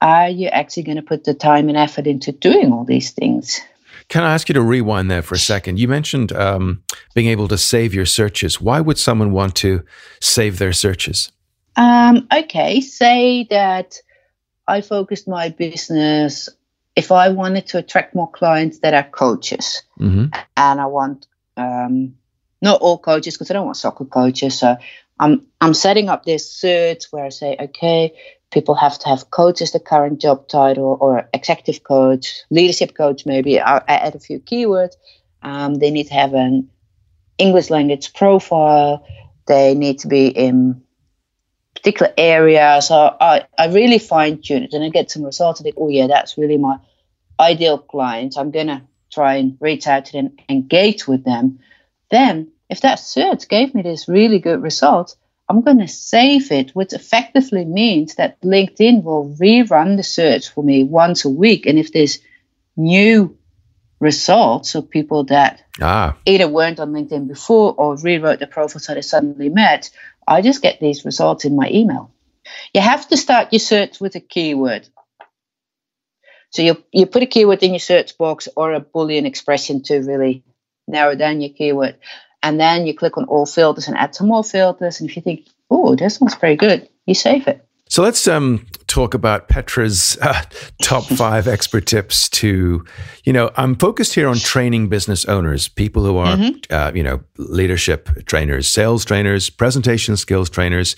are 0.01 0.27
you 0.27 0.49
actually 0.49 0.83
going 0.83 0.97
to 0.97 1.03
put 1.03 1.23
the 1.23 1.33
time 1.33 1.69
and 1.69 1.77
effort 1.77 2.05
into 2.05 2.33
doing 2.33 2.73
all 2.73 2.83
these 2.83 3.11
things? 3.11 3.61
Can 4.09 4.23
I 4.23 4.33
ask 4.33 4.49
you 4.49 4.53
to 4.53 4.61
rewind 4.61 5.09
there 5.09 5.21
for 5.21 5.35
a 5.35 5.39
second? 5.39 5.79
You 5.79 5.87
mentioned 5.87 6.31
um, 6.31 6.83
being 7.13 7.27
able 7.27 7.47
to 7.47 7.57
save 7.57 7.93
your 7.93 8.07
searches. 8.07 8.59
Why 8.59 8.81
would 8.81 8.97
someone 8.97 9.31
want 9.31 9.55
to 9.57 9.83
save 10.19 10.57
their 10.57 10.73
searches? 10.73 11.31
Um, 11.75 12.27
okay, 12.33 12.81
say 12.81 13.47
that 13.51 14.01
I 14.67 14.81
focused 14.81 15.27
my 15.27 15.49
business. 15.49 16.49
If 16.95 17.11
I 17.11 17.29
wanted 17.29 17.67
to 17.67 17.77
attract 17.77 18.15
more 18.15 18.29
clients 18.29 18.79
that 18.79 18.95
are 18.95 19.03
coaches, 19.03 19.83
mm-hmm. 19.99 20.25
and 20.57 20.81
I 20.81 20.85
want 20.87 21.27
um, 21.55 22.15
not 22.61 22.81
all 22.81 22.97
coaches 22.97 23.35
because 23.35 23.51
I 23.51 23.53
don't 23.53 23.65
want 23.65 23.77
soccer 23.77 24.05
coaches. 24.05 24.57
So 24.57 24.75
I'm 25.19 25.45
I'm 25.61 25.73
setting 25.73 26.09
up 26.09 26.25
this 26.25 26.51
search 26.51 27.05
where 27.11 27.25
I 27.25 27.29
say, 27.29 27.55
okay, 27.59 28.15
people 28.51 28.75
have 28.75 28.97
to 28.99 29.09
have 29.09 29.29
coach 29.29 29.61
as 29.61 29.71
the 29.71 29.79
current 29.79 30.21
job 30.21 30.47
title 30.47 30.97
or 30.99 31.29
executive 31.33 31.83
coach, 31.83 32.43
leadership 32.49 32.95
coach. 32.95 33.25
Maybe 33.25 33.59
I, 33.59 33.77
I 33.77 33.83
add 33.87 34.15
a 34.15 34.19
few 34.19 34.39
keywords. 34.39 34.93
Um, 35.41 35.75
they 35.75 35.91
need 35.91 36.07
to 36.07 36.13
have 36.13 36.33
an 36.33 36.69
English 37.37 37.69
language 37.69 38.13
profile. 38.13 39.05
They 39.47 39.75
need 39.75 39.99
to 39.99 40.07
be 40.07 40.27
in 40.27 40.83
particular 41.75 42.11
area. 42.17 42.81
So 42.81 43.15
I, 43.19 43.45
I 43.57 43.67
really 43.67 43.99
fine 43.99 44.41
tune 44.41 44.63
it 44.63 44.73
and 44.73 44.83
I 44.83 44.89
get 44.89 45.11
some 45.11 45.23
results. 45.23 45.61
I 45.61 45.63
think, 45.63 45.75
oh 45.77 45.89
yeah, 45.89 46.07
that's 46.07 46.37
really 46.37 46.57
my 46.57 46.77
ideal 47.39 47.77
client. 47.77 48.35
I'm 48.37 48.51
gonna 48.51 48.85
try 49.11 49.35
and 49.35 49.57
reach 49.59 49.87
out 49.87 50.05
to 50.05 50.11
them, 50.11 50.37
engage 50.49 51.07
with 51.07 51.23
them. 51.23 51.59
Then, 52.11 52.51
if 52.69 52.81
that 52.81 52.95
search 52.95 53.47
gave 53.47 53.73
me 53.73 53.81
this 53.81 54.07
really 54.07 54.39
good 54.39 54.61
result, 54.61 55.15
I'm 55.49 55.61
going 55.61 55.79
to 55.79 55.87
save 55.87 56.51
it, 56.51 56.75
which 56.75 56.93
effectively 56.93 57.65
means 57.65 58.15
that 58.15 58.39
LinkedIn 58.41 59.03
will 59.03 59.35
rerun 59.41 59.97
the 59.97 60.03
search 60.03 60.49
for 60.49 60.63
me 60.63 60.83
once 60.83 61.25
a 61.25 61.29
week. 61.29 61.65
And 61.65 61.79
if 61.79 61.91
there's 61.91 62.19
new 62.77 63.35
results 63.99 64.75
of 64.75 64.89
people 64.89 65.25
that 65.25 65.63
ah. 65.81 66.15
either 66.25 66.47
weren't 66.47 66.79
on 66.79 66.93
LinkedIn 66.93 67.27
before 67.27 67.73
or 67.75 67.97
rewrote 67.97 68.39
the 68.39 68.47
profile 68.47 68.79
so 68.79 68.93
they 68.93 69.01
suddenly 69.01 69.49
met, 69.49 69.89
I 70.27 70.41
just 70.41 70.61
get 70.61 70.79
these 70.79 71.03
results 71.03 71.45
in 71.45 71.55
my 71.55 71.67
email. 71.71 72.11
You 72.73 72.81
have 72.81 73.07
to 73.09 73.17
start 73.17 73.51
your 73.51 73.59
search 73.59 73.99
with 73.99 74.15
a 74.15 74.19
keyword. 74.19 74.87
So 76.51 76.61
you 76.61 76.83
you 76.91 77.05
put 77.05 77.23
a 77.23 77.27
keyword 77.27 77.61
in 77.63 77.73
your 77.73 77.79
search 77.79 78.17
box 78.17 78.47
or 78.55 78.73
a 78.73 78.81
boolean 78.81 79.25
expression 79.25 79.83
to 79.83 79.99
really 79.99 80.43
narrow 80.87 81.15
down 81.15 81.41
your 81.41 81.51
keyword, 81.51 81.97
and 82.43 82.59
then 82.59 82.87
you 82.87 82.93
click 82.93 83.17
on 83.17 83.25
all 83.25 83.45
filters 83.45 83.87
and 83.87 83.97
add 83.97 84.15
some 84.15 84.27
more 84.27 84.43
filters. 84.43 84.99
And 84.99 85.09
if 85.09 85.15
you 85.15 85.21
think, 85.21 85.47
oh, 85.69 85.95
this 85.95 86.19
one's 86.19 86.35
very 86.35 86.55
good, 86.55 86.87
you 87.05 87.13
save 87.13 87.47
it. 87.47 87.65
So 87.89 88.03
let's 88.03 88.27
um, 88.27 88.67
talk 88.85 89.15
about 89.15 89.49
Petra's 89.49 90.15
uh, 90.21 90.43
top 90.83 91.03
five 91.17 91.47
expert 91.47 91.87
tips 91.87 92.29
to, 92.29 92.85
you 93.23 93.33
know, 93.33 93.49
I'm 93.57 93.75
focused 93.75 94.13
here 94.13 94.27
on 94.27 94.37
training 94.37 94.89
business 94.89 95.25
owners, 95.25 95.67
people 95.67 96.05
who 96.05 96.17
are, 96.17 96.37
mm-hmm. 96.37 96.73
uh, 96.73 96.91
you 96.93 97.01
know, 97.01 97.21
leadership 97.37 98.09
trainers, 98.27 98.67
sales 98.67 99.03
trainers, 99.03 99.49
presentation 99.49 100.15
skills 100.17 100.51
trainers, 100.51 100.95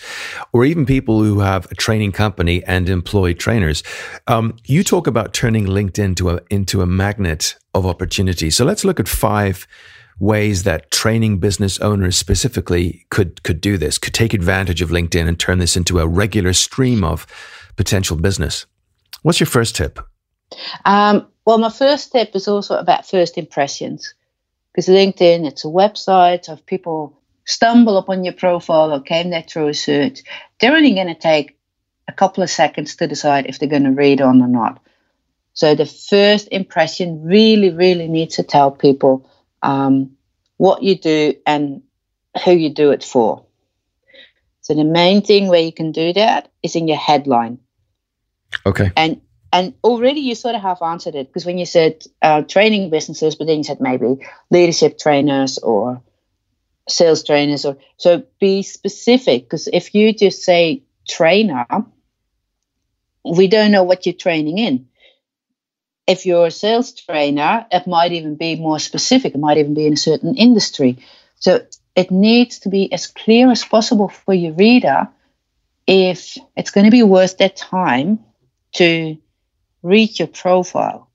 or 0.52 0.66
even 0.66 0.86
people 0.86 1.24
who 1.24 1.40
have 1.40 1.72
a 1.72 1.76
training 1.76 2.12
company 2.12 2.62
and 2.66 2.90
employ 2.90 3.34
trainers. 3.34 3.84
Um, 4.28 4.58
you 4.66 4.84
talk 4.84 5.08
about 5.08 5.34
turning 5.34 5.68
LinkedIn 5.68 6.18
to 6.18 6.32
a, 6.32 6.42
into 6.50 6.82
a 6.82 6.86
magnet 6.86 7.56
of 7.74 7.86
opportunity. 7.86 8.50
So 8.50 8.66
let's 8.66 8.84
look 8.84 9.00
at 9.00 9.08
five 9.08 9.66
ways 10.22 10.64
that 10.64 10.92
training 10.92 11.40
business 11.40 11.80
owners 11.80 12.16
specifically 12.16 13.06
could 13.10 13.42
could 13.44 13.60
do 13.60 13.76
this, 13.78 13.98
could 13.98 14.14
take 14.14 14.34
advantage 14.34 14.82
of 14.82 14.92
LinkedIn 14.92 15.28
and 15.28 15.40
turn 15.40 15.58
this 15.58 15.76
into 15.76 16.00
a 16.00 16.08
regular 16.08 16.54
stream 16.54 17.04
of 17.04 17.26
potential 17.76 18.16
business. 18.16 18.68
What's 19.24 19.40
your 19.40 19.48
first 19.48 19.76
tip? 19.76 20.00
Um, 20.86 21.28
well, 21.46 21.58
my 21.58 21.72
first 21.72 22.12
tip 22.12 22.36
is 22.36 22.48
also 22.48 22.78
about 22.78 23.08
first 23.08 23.38
impressions 23.38 24.14
because 24.72 24.88
LinkedIn, 24.88 25.48
it's 25.48 25.66
a 25.66 25.70
website 25.70 26.50
of 26.50 26.66
people 26.68 27.20
stumble 27.46 27.98
upon 27.98 28.24
your 28.24 28.34
profile 28.34 28.94
or 28.94 29.02
came 29.02 29.32
there 29.32 29.44
through 29.44 29.70
a 29.70 29.74
search. 29.74 30.22
They're 30.60 30.76
only 30.76 30.94
going 30.94 31.08
to 31.08 31.16
take 31.16 31.58
a 32.08 32.14
couple 32.14 32.44
of 32.44 32.50
seconds 32.50 32.96
to 32.98 33.08
decide 33.08 33.48
if 33.48 33.58
they're 33.58 33.68
going 33.68 33.86
to 33.86 33.92
read 33.92 34.22
on 34.22 34.42
or 34.42 34.48
not. 34.48 34.82
So 35.54 35.74
the 35.74 35.88
first 35.88 36.48
impression 36.52 37.24
really, 37.24 37.72
really 37.72 38.08
needs 38.08 38.36
to 38.36 38.44
tell 38.44 38.70
people 38.72 39.28
um, 39.62 40.18
what 40.58 40.84
you 40.84 40.96
do 40.98 41.36
and 41.46 41.82
who 42.44 42.52
you 42.52 42.70
do 42.74 42.92
it 42.92 43.04
for. 43.04 43.46
So 44.62 44.76
the 44.76 44.84
main 44.84 45.22
thing 45.22 45.48
where 45.48 45.62
you 45.62 45.74
can 45.74 45.92
do 45.92 46.14
that 46.14 46.52
is 46.62 46.76
in 46.76 46.88
your 46.88 46.98
headline. 46.98 47.60
Okay. 48.66 48.92
And 48.96 49.22
and 49.54 49.74
already 49.84 50.22
you 50.22 50.36
sort 50.36 50.56
of 50.56 50.62
have 50.62 50.82
answered 50.82 51.16
it 51.16 51.28
because 51.28 51.46
when 51.46 51.58
you 51.58 51.66
said 51.66 52.04
uh, 52.22 52.42
training 52.44 52.90
businesses, 52.90 53.36
but 53.36 53.48
then 53.48 53.58
you 53.58 53.64
said 53.64 53.82
maybe 53.82 54.26
leadership 54.50 54.98
trainers 54.98 55.58
or 55.58 56.02
sales 56.88 57.24
trainers, 57.24 57.66
or 57.66 57.78
so 57.98 58.24
be 58.40 58.64
specific 58.64 59.44
because 59.44 59.68
if 59.68 59.94
you 59.94 60.14
just 60.14 60.44
say 60.44 60.84
trainer, 61.08 61.66
we 63.26 63.48
don't 63.48 63.72
know 63.72 63.84
what 63.84 64.06
you're 64.06 64.14
training 64.14 64.58
in 64.58 64.88
if 66.08 66.26
you're 66.26 66.48
a 66.48 66.52
sales 66.52 66.94
trainer, 66.94 67.66
it 67.72 67.88
might 67.88 68.12
even 68.12 68.36
be 68.36 68.56
more 68.56 68.80
specific. 68.80 69.36
It 69.36 69.40
might 69.40 69.58
even 69.58 69.74
be 69.74 69.86
in 69.86 69.94
a 69.94 69.98
certain 69.98 70.36
industry. 70.36 71.00
So 71.36 71.66
it 71.96 72.12
needs 72.12 72.60
to 72.60 72.70
be 72.70 72.92
as 72.92 73.08
clear 73.08 73.52
as 73.52 73.64
possible 73.64 74.10
for 74.10 74.34
your 74.34 74.54
reader 74.54 75.10
if 75.88 76.38
it's 76.56 76.72
going 76.72 76.86
to 76.86 76.92
be 76.92 77.04
worth 77.04 77.38
their 77.38 77.50
time 77.50 78.20
to 78.74 79.18
read 79.84 80.18
your 80.20 80.28
profile. 80.28 81.10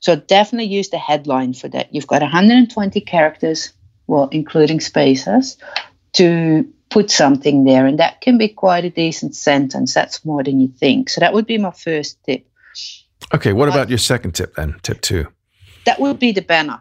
So 0.00 0.16
definitely 0.16 0.74
use 0.74 0.88
the 0.88 0.98
headline 0.98 1.52
for 1.54 1.68
that. 1.68 1.94
You've 1.94 2.08
got 2.08 2.22
120 2.22 3.00
characters, 3.02 3.72
well, 4.06 4.28
including 4.32 4.80
spaces, 4.80 5.58
to 6.14 6.68
put 6.90 7.10
something 7.10 7.64
there. 7.64 7.86
And 7.86 8.00
that 8.00 8.20
can 8.20 8.36
be 8.36 8.48
quite 8.48 8.84
a 8.84 8.90
decent 8.90 9.36
sentence. 9.36 9.94
That's 9.94 10.24
more 10.24 10.42
than 10.42 10.60
you 10.60 10.68
think. 10.68 11.08
So 11.08 11.20
that 11.20 11.32
would 11.32 11.46
be 11.46 11.58
my 11.58 11.70
first 11.70 12.18
tip. 12.24 12.46
Okay, 13.34 13.52
what 13.52 13.68
about 13.68 13.88
your 13.88 13.98
second 13.98 14.32
tip 14.32 14.54
then? 14.54 14.76
Tip 14.82 15.00
two. 15.00 15.26
That 15.86 16.00
would 16.00 16.18
be 16.18 16.32
the 16.32 16.42
banner. 16.42 16.80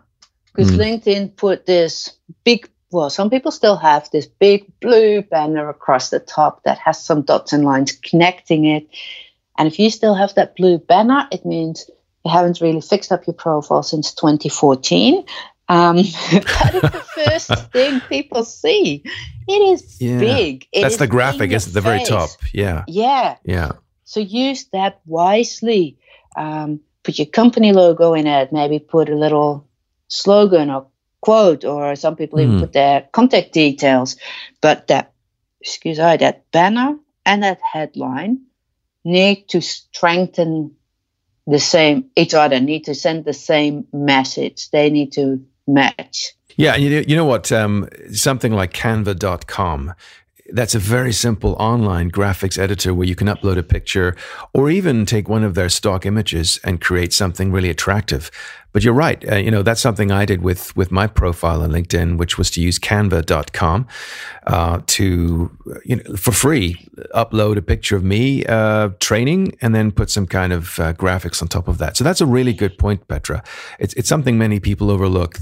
Because 0.53 0.71
mm. 0.71 0.77
LinkedIn 0.77 1.35
put 1.35 1.65
this 1.65 2.11
big, 2.43 2.69
well, 2.91 3.09
some 3.09 3.29
people 3.29 3.51
still 3.51 3.77
have 3.77 4.09
this 4.11 4.25
big 4.25 4.67
blue 4.81 5.21
banner 5.21 5.69
across 5.69 6.09
the 6.09 6.19
top 6.19 6.63
that 6.63 6.77
has 6.79 7.03
some 7.03 7.21
dots 7.21 7.53
and 7.53 7.63
lines 7.63 7.93
connecting 7.93 8.65
it. 8.65 8.87
And 9.57 9.67
if 9.67 9.79
you 9.79 9.89
still 9.89 10.15
have 10.15 10.35
that 10.35 10.55
blue 10.55 10.77
banner, 10.77 11.27
it 11.31 11.45
means 11.45 11.89
you 12.25 12.31
haven't 12.31 12.61
really 12.61 12.81
fixed 12.81 13.11
up 13.11 13.25
your 13.27 13.33
profile 13.33 13.83
since 13.83 14.13
2014. 14.13 15.23
Um, 15.69 15.95
that 16.31 16.71
is 16.73 16.81
the 16.81 17.05
first 17.15 17.71
thing 17.71 18.01
people 18.01 18.43
see. 18.43 19.03
It 19.47 19.53
is 19.53 20.01
yeah. 20.01 20.19
big. 20.19 20.67
It 20.73 20.81
That's 20.81 20.95
is 20.95 20.99
the 20.99 21.07
graphic, 21.07 21.51
isn't 21.51 21.71
it? 21.71 21.73
The 21.73 21.81
very 21.81 22.03
top. 22.03 22.29
Yeah. 22.53 22.83
Yeah. 22.87 23.37
Yeah. 23.43 23.71
So 24.03 24.19
use 24.19 24.65
that 24.73 24.99
wisely 25.05 25.97
um, 26.35 26.81
put 27.03 27.17
your 27.17 27.27
company 27.27 27.73
logo 27.73 28.13
in 28.13 28.27
it, 28.27 28.51
maybe 28.51 28.79
put 28.79 29.09
a 29.09 29.15
little 29.15 29.67
slogan 30.07 30.69
or 30.69 30.87
quote, 31.21 31.65
or 31.65 31.95
some 31.95 32.15
people 32.15 32.39
mm. 32.39 32.43
even 32.43 32.55
hmm. 32.55 32.61
put 32.61 32.73
their 32.73 33.07
contact 33.11 33.53
details. 33.53 34.17
But 34.59 34.87
that, 34.87 35.13
excuse 35.61 35.99
me, 35.99 36.17
that 36.17 36.49
banner 36.51 36.97
and 37.25 37.43
that 37.43 37.59
headline 37.61 38.41
need 39.03 39.47
to 39.49 39.61
strengthen 39.61 40.75
the 41.47 41.59
same 41.59 42.09
each 42.15 42.33
other, 42.33 42.59
need 42.59 42.85
to 42.85 42.95
send 42.95 43.25
the 43.25 43.33
same 43.33 43.87
message. 43.91 44.69
They 44.69 44.89
need 44.89 45.13
to 45.13 45.45
match. 45.67 46.33
Yeah, 46.55 46.75
you, 46.75 47.03
you 47.07 47.15
know 47.15 47.25
what? 47.25 47.51
Um, 47.51 47.87
something 48.13 48.51
like 48.51 48.73
canva.com 48.73 49.93
that's 50.53 50.75
a 50.75 50.79
very 50.79 51.13
simple 51.13 51.55
online 51.59 52.11
graphics 52.11 52.57
editor 52.57 52.93
where 52.93 53.07
you 53.07 53.15
can 53.15 53.27
upload 53.27 53.57
a 53.57 53.63
picture 53.63 54.15
or 54.53 54.69
even 54.69 55.05
take 55.05 55.29
one 55.29 55.43
of 55.43 55.55
their 55.55 55.69
stock 55.69 56.05
images 56.05 56.59
and 56.63 56.81
create 56.81 57.13
something 57.13 57.51
really 57.51 57.69
attractive. 57.69 58.31
But 58.73 58.83
you're 58.83 58.93
right. 58.93 59.29
Uh, 59.29 59.35
you 59.35 59.51
know, 59.51 59.63
that's 59.63 59.81
something 59.81 60.11
I 60.11 60.25
did 60.25 60.41
with, 60.41 60.75
with 60.77 60.91
my 60.91 61.07
profile 61.07 61.61
on 61.61 61.71
LinkedIn, 61.71 62.17
which 62.17 62.37
was 62.37 62.49
to 62.51 62.61
use 62.61 62.79
canva.com 62.79 63.87
uh, 64.47 64.81
to, 64.87 65.57
you 65.83 65.95
know, 65.97 66.15
for 66.15 66.31
free, 66.31 66.87
upload 67.13 67.57
a 67.57 67.61
picture 67.61 67.95
of 67.95 68.03
me 68.03 68.45
uh, 68.45 68.89
training 68.99 69.57
and 69.61 69.75
then 69.75 69.91
put 69.91 70.09
some 70.09 70.25
kind 70.25 70.53
of 70.53 70.79
uh, 70.79 70.93
graphics 70.93 71.41
on 71.41 71.47
top 71.47 71.67
of 71.67 71.79
that. 71.79 71.97
So 71.97 72.03
that's 72.03 72.21
a 72.21 72.25
really 72.25 72.53
good 72.53 72.77
point, 72.77 73.07
Petra. 73.07 73.43
It's, 73.79 73.93
it's 73.95 74.07
something 74.07 74.37
many 74.37 74.59
people 74.59 74.89
overlook. 74.89 75.37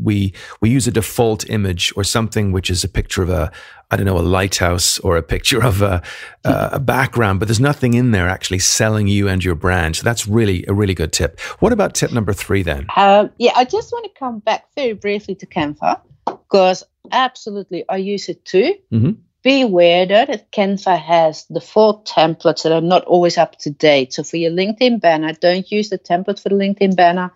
We, 0.00 0.32
we 0.60 0.70
use 0.70 0.86
a 0.86 0.92
default 0.92 1.48
image 1.50 1.92
or 1.96 2.04
something 2.04 2.50
which 2.50 2.70
is 2.70 2.82
a 2.82 2.88
picture 2.88 3.22
of 3.22 3.30
a, 3.30 3.52
I 3.90 3.96
don't 3.96 4.06
know, 4.06 4.18
a 4.18 4.20
lighthouse 4.20 4.98
or 5.00 5.16
a 5.16 5.22
picture 5.22 5.62
of 5.62 5.82
a, 5.82 6.00
a 6.44 6.78
background, 6.78 7.40
but 7.40 7.48
there's 7.48 7.60
nothing 7.60 7.94
in 7.94 8.12
there 8.12 8.28
actually 8.28 8.60
selling 8.60 9.08
you 9.08 9.28
and 9.28 9.44
your 9.44 9.56
brand. 9.56 9.96
So 9.96 10.04
that's 10.04 10.28
really 10.28 10.64
a 10.68 10.72
really 10.72 10.94
good 10.94 11.12
tip. 11.12 11.40
What 11.58 11.72
about 11.72 11.94
tip 11.94 12.12
number 12.12 12.32
three? 12.32 12.62
Um, 12.96 13.30
yeah, 13.38 13.52
I 13.56 13.64
just 13.64 13.92
want 13.92 14.04
to 14.04 14.18
come 14.18 14.38
back 14.38 14.66
very 14.74 14.92
briefly 14.92 15.34
to 15.36 15.46
Canva 15.46 16.00
because 16.26 16.84
absolutely 17.10 17.84
I 17.88 17.96
use 17.96 18.28
it 18.28 18.44
too. 18.44 18.74
Mm-hmm. 18.92 19.12
Be 19.42 19.62
aware 19.62 20.04
that 20.04 20.52
Canva 20.52 20.98
has 20.98 21.44
default 21.44 22.06
templates 22.06 22.64
that 22.64 22.72
are 22.72 22.82
not 22.82 23.04
always 23.04 23.38
up 23.38 23.56
to 23.60 23.70
date. 23.70 24.12
So 24.12 24.22
for 24.22 24.36
your 24.36 24.50
LinkedIn 24.50 25.00
banner, 25.00 25.32
don't 25.32 25.70
use 25.70 25.88
the 25.88 25.98
template 25.98 26.42
for 26.42 26.50
the 26.50 26.56
LinkedIn 26.56 26.94
banner, 26.94 27.32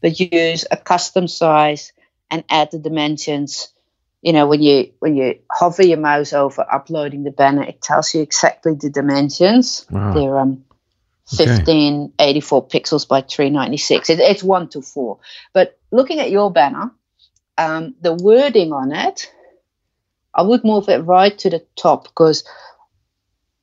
but 0.00 0.18
use 0.18 0.64
a 0.70 0.76
custom 0.76 1.28
size 1.28 1.92
and 2.30 2.42
add 2.50 2.70
the 2.72 2.78
dimensions 2.78 3.74
you 4.24 4.32
know 4.32 4.46
when 4.46 4.62
you 4.62 4.90
when 4.98 5.14
you 5.14 5.38
hover 5.52 5.84
your 5.84 5.98
mouse 5.98 6.32
over 6.32 6.66
uploading 6.72 7.22
the 7.22 7.30
banner 7.30 7.62
it 7.62 7.80
tells 7.80 8.14
you 8.14 8.22
exactly 8.22 8.74
the 8.74 8.90
dimensions 8.90 9.86
wow. 9.90 10.14
they're 10.14 10.38
um 10.38 10.64
1584 11.26 12.68
pixels 12.68 13.08
by 13.08 13.22
396 13.22 14.10
it, 14.10 14.20
it's 14.20 14.42
one 14.42 14.68
to 14.68 14.82
four. 14.82 15.18
But 15.52 15.78
looking 15.90 16.20
at 16.20 16.30
your 16.30 16.50
banner 16.52 16.92
um, 17.56 17.94
the 18.00 18.14
wording 18.14 18.72
on 18.72 18.92
it, 18.92 19.30
I 20.34 20.42
would 20.42 20.64
move 20.64 20.88
it 20.88 20.98
right 20.98 21.36
to 21.38 21.50
the 21.50 21.64
top 21.76 22.04
because 22.04 22.44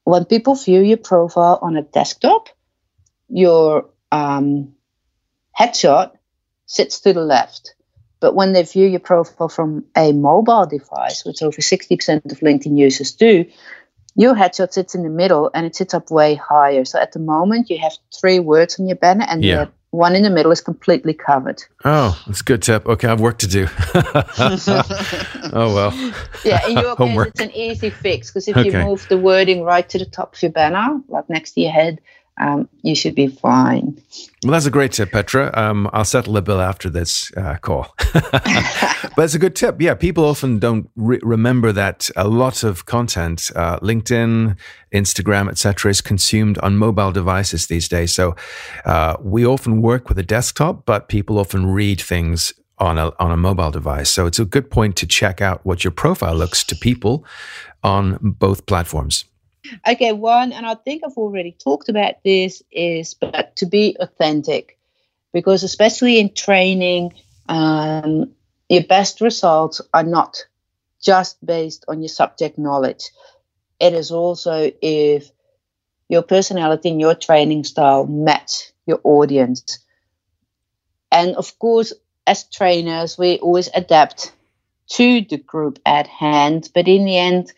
when 0.04 0.26
people 0.26 0.56
view 0.56 0.82
your 0.82 0.98
profile 0.98 1.60
on 1.62 1.76
a 1.78 1.82
desktop, 1.82 2.50
your 3.28 3.90
um, 4.12 4.74
headshot 5.60 6.12
sits 6.66 7.02
to 7.02 7.14
the 7.14 7.22
left. 7.22 7.76
But 8.20 8.36
when 8.36 8.54
they 8.54 8.64
view 8.64 8.88
your 8.88 9.00
profile 9.00 9.50
from 9.50 9.86
a 9.96 10.12
mobile 10.12 10.66
device, 10.66 11.26
which 11.26 11.42
over 11.42 11.58
60% 11.58 12.32
of 12.32 12.40
LinkedIn 12.40 12.78
users 12.78 13.14
do, 13.14 13.46
your 14.16 14.36
headshot 14.36 14.74
sits 14.74 14.96
in 14.96 15.04
the 15.04 15.10
middle 15.10 15.50
and 15.54 15.66
it 15.66 15.76
sits 15.76 15.94
up 15.94 16.12
way 16.12 16.36
higher. 16.36 16.86
So 16.86 17.00
at 17.00 17.14
the 17.14 17.20
moment, 17.20 17.70
you 17.70 17.80
have 17.80 17.94
three 18.20 18.40
words 18.40 18.80
on 18.80 18.88
your 18.88 18.98
banner, 18.98 19.26
and 19.28 19.44
yeah. 19.44 19.66
the 19.66 19.72
one 19.92 20.16
in 20.16 20.24
the 20.24 20.30
middle 20.30 20.52
is 20.52 20.62
completely 20.62 21.14
covered. 21.14 21.64
Oh, 21.84 22.22
that's 22.26 22.42
a 22.42 22.44
good 22.44 22.62
tip. 22.62 22.86
Okay, 22.88 23.08
I 23.08 23.12
have 23.12 23.22
work 23.22 23.38
to 23.40 23.48
do. 23.48 23.68
oh 25.54 25.74
well. 25.74 26.14
Yeah, 26.44 26.66
in 26.68 26.78
your 26.78 26.96
case, 26.98 27.28
it's 27.28 27.42
an 27.42 27.52
easy 27.52 27.90
fix 27.90 28.30
because 28.30 28.48
if 28.48 28.58
okay. 28.58 28.70
you 28.70 28.86
move 28.86 29.06
the 29.10 29.18
wording 29.18 29.64
right 29.64 29.88
to 29.90 30.00
the 30.00 30.06
top 30.06 30.36
of 30.36 30.42
your 30.42 30.52
banner, 30.52 31.02
like 31.10 31.30
next 31.30 31.52
to 31.54 31.62
your 31.62 31.72
head, 31.72 32.00
um, 32.40 32.70
you 32.82 32.96
should 32.96 33.14
be 33.14 33.28
fine. 33.28 34.02
Well, 34.44 34.54
that's 34.54 34.66
a 34.66 34.72
great 34.72 34.94
tip, 34.94 35.12
Petra. 35.12 35.52
Um, 35.54 35.90
I'll 35.94 36.06
settle 36.06 36.34
the 36.34 36.42
bill 36.42 36.62
after 36.62 36.90
this 36.90 37.32
uh, 37.38 37.58
call. 37.58 37.94
but 38.14 39.20
it's 39.20 39.36
a 39.36 39.40
good 39.40 39.56
tip. 39.56 39.82
Yeah, 39.82 39.94
people 39.94 40.26
often 40.26 40.58
don't 40.58 40.90
re- 40.96 41.20
remember 41.22 41.72
that 41.74 42.10
a 42.16 42.28
lot 42.28 42.64
of 42.64 42.86
content, 42.86 43.52
uh, 43.56 43.80
LinkedIn, 43.80 44.58
Instagram, 44.94 45.50
etc., 45.50 45.92
is 45.92 46.02
consumed 46.02 46.58
on 46.60 46.78
mobile 46.78 47.12
devices 47.12 47.68
these 47.68 47.88
days. 47.88 48.14
So 48.16 48.36
uh, 48.86 49.18
we 49.22 49.46
often 49.46 49.82
work 49.82 50.10
with 50.10 50.18
a 50.18 50.24
desktop, 50.24 50.86
but 50.86 51.10
people 51.10 51.38
often 51.38 51.68
read 51.68 52.02
things 52.02 52.54
on 52.80 52.98
a 52.98 53.12
on 53.20 53.32
a 53.32 53.38
mobile 53.38 53.70
device. 53.70 54.10
So 54.10 54.26
it's 54.26 54.40
a 54.40 54.46
good 54.46 54.72
point 54.72 54.96
to 54.98 55.06
check 55.06 55.42
out 55.42 55.64
what 55.64 55.84
your 55.84 55.92
profile 55.92 56.36
looks 56.36 56.64
to 56.64 56.76
people 56.76 57.24
on 57.84 58.18
both 58.22 58.66
platforms. 58.66 59.26
Okay, 59.88 60.12
one, 60.12 60.52
and 60.54 60.66
I 60.66 60.76
think 60.76 61.04
I've 61.04 61.18
already 61.18 61.52
talked 61.52 61.90
about 61.90 62.16
this, 62.24 62.64
is 62.72 63.14
but 63.14 63.56
to 63.58 63.66
be 63.66 63.96
authentic, 64.00 64.78
because 65.34 65.64
especially 65.64 66.20
in 66.20 66.34
training, 66.34 67.14
um, 67.48 68.32
your 68.70 68.84
best 68.84 69.22
results 69.22 69.82
are 69.94 70.04
not 70.04 70.46
just 71.04 71.44
based 71.46 71.86
on 71.88 72.02
your 72.02 72.10
subject 72.10 72.58
knowledge. 72.58 73.10
It 73.80 73.94
is 73.94 74.12
also 74.12 74.72
if 74.82 75.30
your 76.10 76.22
personality 76.24 76.90
and 76.90 77.02
your 77.02 77.16
training 77.16 77.64
style 77.64 78.06
match 78.06 78.72
your 78.86 79.00
audience. 79.04 79.80
And 81.12 81.36
of 81.36 81.58
course, 81.60 81.94
as 82.28 82.44
trainers, 82.46 83.18
we 83.18 83.40
always 83.40 83.70
adapt 83.74 84.34
to 84.92 85.22
the 85.22 85.38
group 85.38 85.80
at 85.86 86.08
hand, 86.08 86.70
but 86.74 86.88
in 86.88 87.06
the 87.06 87.18
end, 87.18 87.52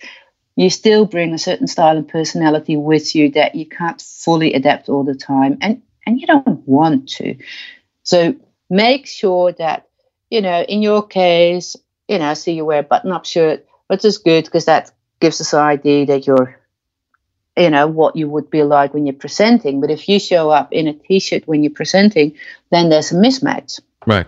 you 0.55 0.69
still 0.69 1.05
bring 1.05 1.33
a 1.33 1.37
certain 1.37 1.67
style 1.67 1.97
and 1.97 2.07
personality 2.07 2.77
with 2.77 3.15
you 3.15 3.31
that 3.31 3.55
you 3.55 3.65
can't 3.65 4.01
fully 4.01 4.53
adapt 4.53 4.89
all 4.89 5.03
the 5.03 5.15
time 5.15 5.57
and 5.61 5.81
and 6.05 6.19
you 6.19 6.27
don't 6.27 6.67
want 6.67 7.09
to. 7.09 7.37
So 8.03 8.35
make 8.69 9.07
sure 9.07 9.51
that 9.53 9.87
you 10.29 10.41
know 10.41 10.61
in 10.61 10.81
your 10.81 11.05
case 11.05 11.75
you 12.07 12.19
know 12.19 12.33
see 12.33 12.53
you 12.53 12.65
wear 12.65 12.79
a 12.79 12.83
button 12.83 13.11
up 13.11 13.25
shirt 13.25 13.65
which 13.87 14.05
is 14.05 14.17
good 14.17 14.45
because 14.45 14.65
that 14.65 14.91
gives 15.19 15.41
us 15.41 15.53
an 15.53 15.59
idea 15.59 16.05
that 16.05 16.27
you're 16.27 16.59
you 17.57 17.69
know 17.69 17.87
what 17.87 18.15
you 18.15 18.27
would 18.27 18.49
be 18.49 18.63
like 18.63 18.93
when 18.93 19.05
you're 19.05 19.13
presenting. 19.13 19.79
But 19.79 19.91
if 19.91 20.09
you 20.09 20.19
show 20.19 20.49
up 20.49 20.73
in 20.73 20.87
a 20.87 20.93
t-shirt 20.93 21.47
when 21.47 21.63
you're 21.63 21.73
presenting 21.73 22.35
then 22.69 22.89
there's 22.89 23.11
a 23.11 23.15
mismatch. 23.15 23.81
Right. 24.05 24.27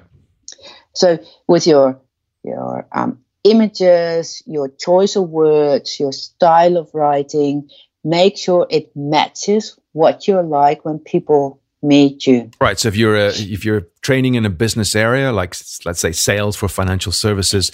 So 0.93 1.19
with 1.47 1.67
your 1.67 1.99
your 2.43 2.87
um, 2.91 3.24
images, 3.45 4.43
your 4.45 4.67
choice 4.67 5.15
of 5.15 5.29
words, 5.29 5.99
your 5.99 6.11
style 6.11 6.75
of 6.75 6.89
writing, 6.93 7.69
make 8.03 8.37
sure 8.37 8.67
it 8.69 8.91
matches 8.95 9.79
what 9.93 10.27
you're 10.27 10.43
like 10.43 10.83
when 10.83 10.99
people 10.99 11.61
meet 11.81 12.25
you. 12.25 12.49
Right. 12.59 12.77
So 12.79 12.87
if 12.87 12.95
you're 12.95 13.15
a, 13.15 13.27
if 13.27 13.63
you're 13.63 13.87
training 14.01 14.35
in 14.35 14.45
a 14.45 14.49
business 14.49 14.95
area, 14.95 15.31
like 15.31 15.55
let's 15.85 15.99
say 15.99 16.11
sales 16.11 16.55
for 16.55 16.67
financial 16.67 17.11
services, 17.11 17.71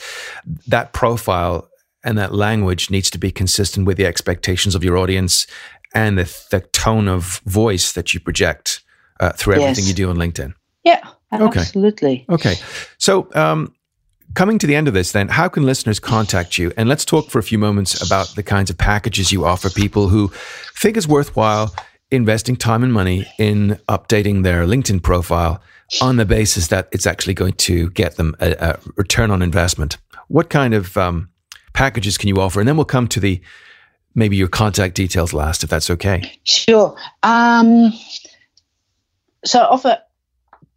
that 0.68 0.94
profile 0.94 1.70
and 2.04 2.18
that 2.18 2.34
language 2.34 2.90
needs 2.92 3.10
to 3.12 3.18
be 3.18 3.32
consistent 3.32 3.88
with 3.88 3.98
the 3.98 4.06
expectations 4.06 4.76
of 4.76 4.84
your 4.84 4.98
audience 4.98 5.48
and 5.94 6.18
the, 6.18 6.46
the 6.52 6.60
tone 6.60 7.08
of 7.08 7.42
voice 7.46 7.94
that 7.94 8.14
you 8.14 8.20
project 8.20 8.84
uh, 9.20 9.32
through 9.32 9.54
everything 9.54 9.86
yes. 9.86 9.88
you 9.88 9.94
do 9.94 10.10
on 10.10 10.18
LinkedIn. 10.18 10.54
Yeah, 10.84 11.08
Okay. 11.34 11.60
absolutely. 11.60 12.26
Okay. 12.30 12.56
So, 12.98 13.30
um, 13.36 13.74
Coming 14.34 14.58
to 14.60 14.68
the 14.68 14.76
end 14.76 14.88
of 14.88 14.94
this, 14.94 15.12
then, 15.12 15.28
how 15.28 15.50
can 15.50 15.64
listeners 15.64 16.00
contact 16.00 16.58
you? 16.58 16.72
And 16.78 16.88
let's 16.88 17.04
talk 17.04 17.30
for 17.30 17.40
a 17.40 17.44
few 17.44 17.58
moments 17.58 18.02
about 18.02 18.28
the 18.36 18.44
kinds 18.44 18.70
of 18.70 18.78
packages 18.78 19.32
you 19.32 19.46
offer 19.46 19.70
people 19.70 20.08
who 20.08 20.32
think 20.78 20.96
it's 20.96 21.08
worthwhile 21.08 21.74
investing 22.12 22.56
time 22.56 22.84
and 22.84 22.94
money 22.94 23.26
in 23.38 23.80
updating 23.90 24.44
their 24.44 24.66
LinkedIn 24.66 25.02
profile 25.04 25.62
on 26.02 26.16
the 26.16 26.26
basis 26.26 26.68
that 26.68 26.88
it's 26.92 27.06
actually 27.06 27.34
going 27.34 27.54
to 27.54 27.90
get 27.92 28.16
them 28.16 28.36
a, 28.40 28.52
a 28.54 28.80
return 28.96 29.32
on 29.32 29.42
investment. 29.42 29.98
What 30.28 30.50
kind 30.50 30.74
of 30.74 30.96
um, 30.98 31.30
packages 31.74 32.18
can 32.18 32.30
you 32.30 32.40
offer? 32.40 32.60
And 32.60 32.68
then 32.68 32.78
we'll 32.78 32.86
come 32.86 33.08
to 33.10 33.20
the 33.20 33.42
maybe 34.16 34.38
your 34.38 34.48
contact 34.48 34.96
details 34.96 35.34
last, 35.34 35.64
if 35.64 35.70
that's 35.70 35.90
okay. 35.90 36.40
Sure. 36.44 36.96
Um, 37.24 37.92
so 39.44 39.60
I 39.60 39.68
offer 39.68 39.98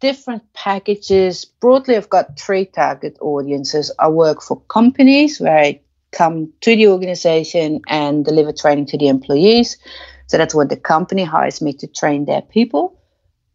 different 0.05 0.43
packages. 0.53 1.45
Broadly, 1.45 1.95
I've 1.97 2.11
got 2.11 2.39
three 2.39 2.65
target 2.65 3.17
audiences. 3.21 3.91
I 3.97 4.07
work 4.09 4.43
for 4.43 4.61
companies 4.77 5.39
where 5.39 5.57
I 5.57 5.81
come 6.11 6.53
to 6.61 6.75
the 6.75 6.89
organization 6.89 7.81
and 7.87 8.23
deliver 8.23 8.53
training 8.53 8.85
to 8.87 8.99
the 8.99 9.07
employees. 9.07 9.77
So 10.27 10.37
that's 10.37 10.53
what 10.53 10.69
the 10.69 10.77
company 10.77 11.23
hires 11.23 11.59
me 11.59 11.73
to 11.73 11.87
train 11.87 12.25
their 12.25 12.43
people. 12.43 13.01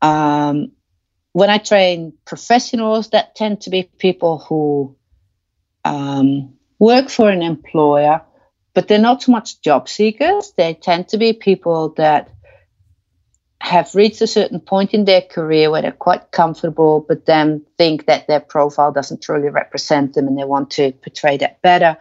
Um, 0.03 0.73
when 1.33 1.51
I 1.51 1.59
train 1.59 2.15
professionals, 2.25 3.11
that 3.11 3.37
tend 3.37 3.61
to 3.61 3.71
be 3.71 3.85
people 3.99 4.39
who 4.39 4.97
um, 5.85 6.55
work 6.81 7.11
for 7.11 7.31
an 7.31 7.43
employer, 7.43 8.23
but 8.75 8.89
they're 8.89 8.99
not 8.99 9.23
so 9.23 9.31
much 9.31 9.63
job 9.63 9.89
seekers. 9.89 10.53
They 10.57 10.75
tend 10.75 11.11
to 11.11 11.19
be 11.19 11.33
people 11.33 11.91
that 11.97 12.29
have 13.61 13.95
reached 13.95 14.23
a 14.23 14.27
certain 14.27 14.59
point 14.59 14.95
in 14.95 15.05
their 15.05 15.21
career 15.21 15.71
where 15.71 15.83
they're 15.83 15.93
quite 15.93 16.33
comfortable, 16.33 17.05
but 17.07 17.27
then 17.27 17.65
think 17.77 18.07
that 18.07 18.27
their 18.27 18.41
profile 18.41 18.91
doesn't 18.91 19.23
truly 19.23 19.51
represent 19.51 20.15
them 20.15 20.27
and 20.27 20.39
they 20.39 20.45
want 20.45 20.71
to 20.71 20.93
portray 20.93 21.37
that 21.37 21.61
better. 21.61 21.99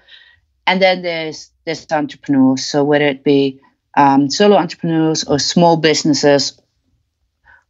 And 0.65 0.81
then 0.81 1.01
there's 1.01 1.51
there's 1.65 1.85
entrepreneurs. 1.91 2.65
So 2.65 2.83
whether 2.83 3.05
it 3.05 3.23
be 3.23 3.59
um, 3.97 4.29
solo 4.29 4.55
entrepreneurs 4.55 5.25
or 5.25 5.37
small 5.37 5.77
businesses 5.77 6.59